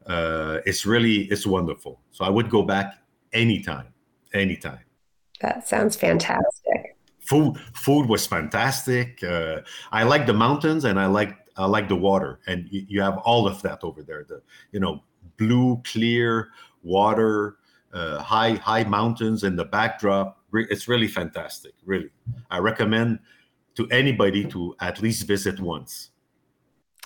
Uh, 0.08 0.60
it's 0.66 0.86
really 0.86 1.26
it's 1.26 1.46
wonderful. 1.46 2.00
So 2.12 2.26
I 2.26 2.30
would 2.30 2.50
go 2.50 2.64
back 2.64 2.96
anytime, 3.34 3.94
anytime. 4.34 4.80
That 5.42 5.68
sounds 5.68 5.96
fantastic. 5.96 6.96
Food 7.20 7.58
food 7.76 8.08
was 8.08 8.26
fantastic. 8.26 9.24
Uh, 9.24 9.62
I 9.92 10.04
like 10.04 10.26
the 10.26 10.34
mountains 10.34 10.86
and 10.86 11.00
I 11.00 11.08
like 11.08 11.41
I 11.62 11.66
like 11.66 11.88
the 11.88 11.96
water, 11.96 12.40
and 12.48 12.68
you, 12.70 12.86
you 12.88 13.02
have 13.02 13.18
all 13.20 13.48
of 13.48 13.62
that 13.62 13.84
over 13.84 14.04
there. 14.04 14.26
The 14.28 14.42
you 14.72 14.80
know 14.80 15.04
blue 15.38 15.82
clear 15.86 16.50
water, 16.84 17.58
uh, 17.94 18.20
high 18.20 18.54
high 18.54 18.84
mountains 18.84 19.44
in 19.44 19.56
the 19.56 19.66
backdrop. 19.66 20.40
It's 20.54 20.88
really 20.88 21.08
fantastic. 21.08 21.74
Really, 21.86 22.10
I 22.50 22.60
recommend 22.60 23.20
to 23.76 23.88
anybody 23.90 24.44
to 24.46 24.76
at 24.82 25.02
least 25.02 25.28
visit 25.28 25.60
once. 25.60 26.12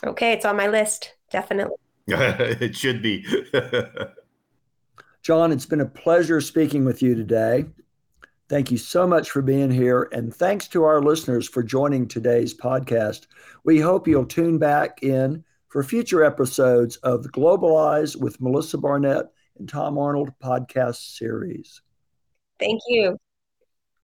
Okay, 0.04 0.34
it's 0.34 0.46
on 0.46 0.56
my 0.56 0.68
list. 0.68 1.14
Definitely. 1.32 1.76
it 2.08 2.76
should 2.76 3.02
be. 3.02 3.26
John, 5.22 5.52
it's 5.52 5.66
been 5.66 5.82
a 5.82 5.86
pleasure 5.86 6.40
speaking 6.40 6.86
with 6.86 7.02
you 7.02 7.16
today. 7.16 7.66
Thank 8.48 8.70
you 8.70 8.78
so 8.78 9.08
much 9.08 9.32
for 9.32 9.42
being 9.42 9.72
here. 9.72 10.08
And 10.12 10.34
thanks 10.34 10.68
to 10.70 10.84
our 10.84 11.02
listeners 11.02 11.50
for 11.50 11.64
joining 11.64 12.08
today's 12.08 12.54
podcast. 12.54 13.26
We 13.64 13.80
hope 13.80 14.08
you'll 14.08 14.26
tune 14.26 14.60
back 14.60 15.02
in 15.02 15.44
for 15.70 15.84
future 15.84 16.24
episodes 16.24 16.98
of 16.98 17.24
the 17.24 17.30
Globalize 17.30 18.16
with 18.16 18.40
Melissa 18.40 18.78
Barnett 18.78 19.26
and 19.58 19.68
Tom 19.68 19.98
Arnold 19.98 20.32
podcast 20.42 21.18
series. 21.18 21.82
Thank 22.60 22.82
you. 22.88 23.18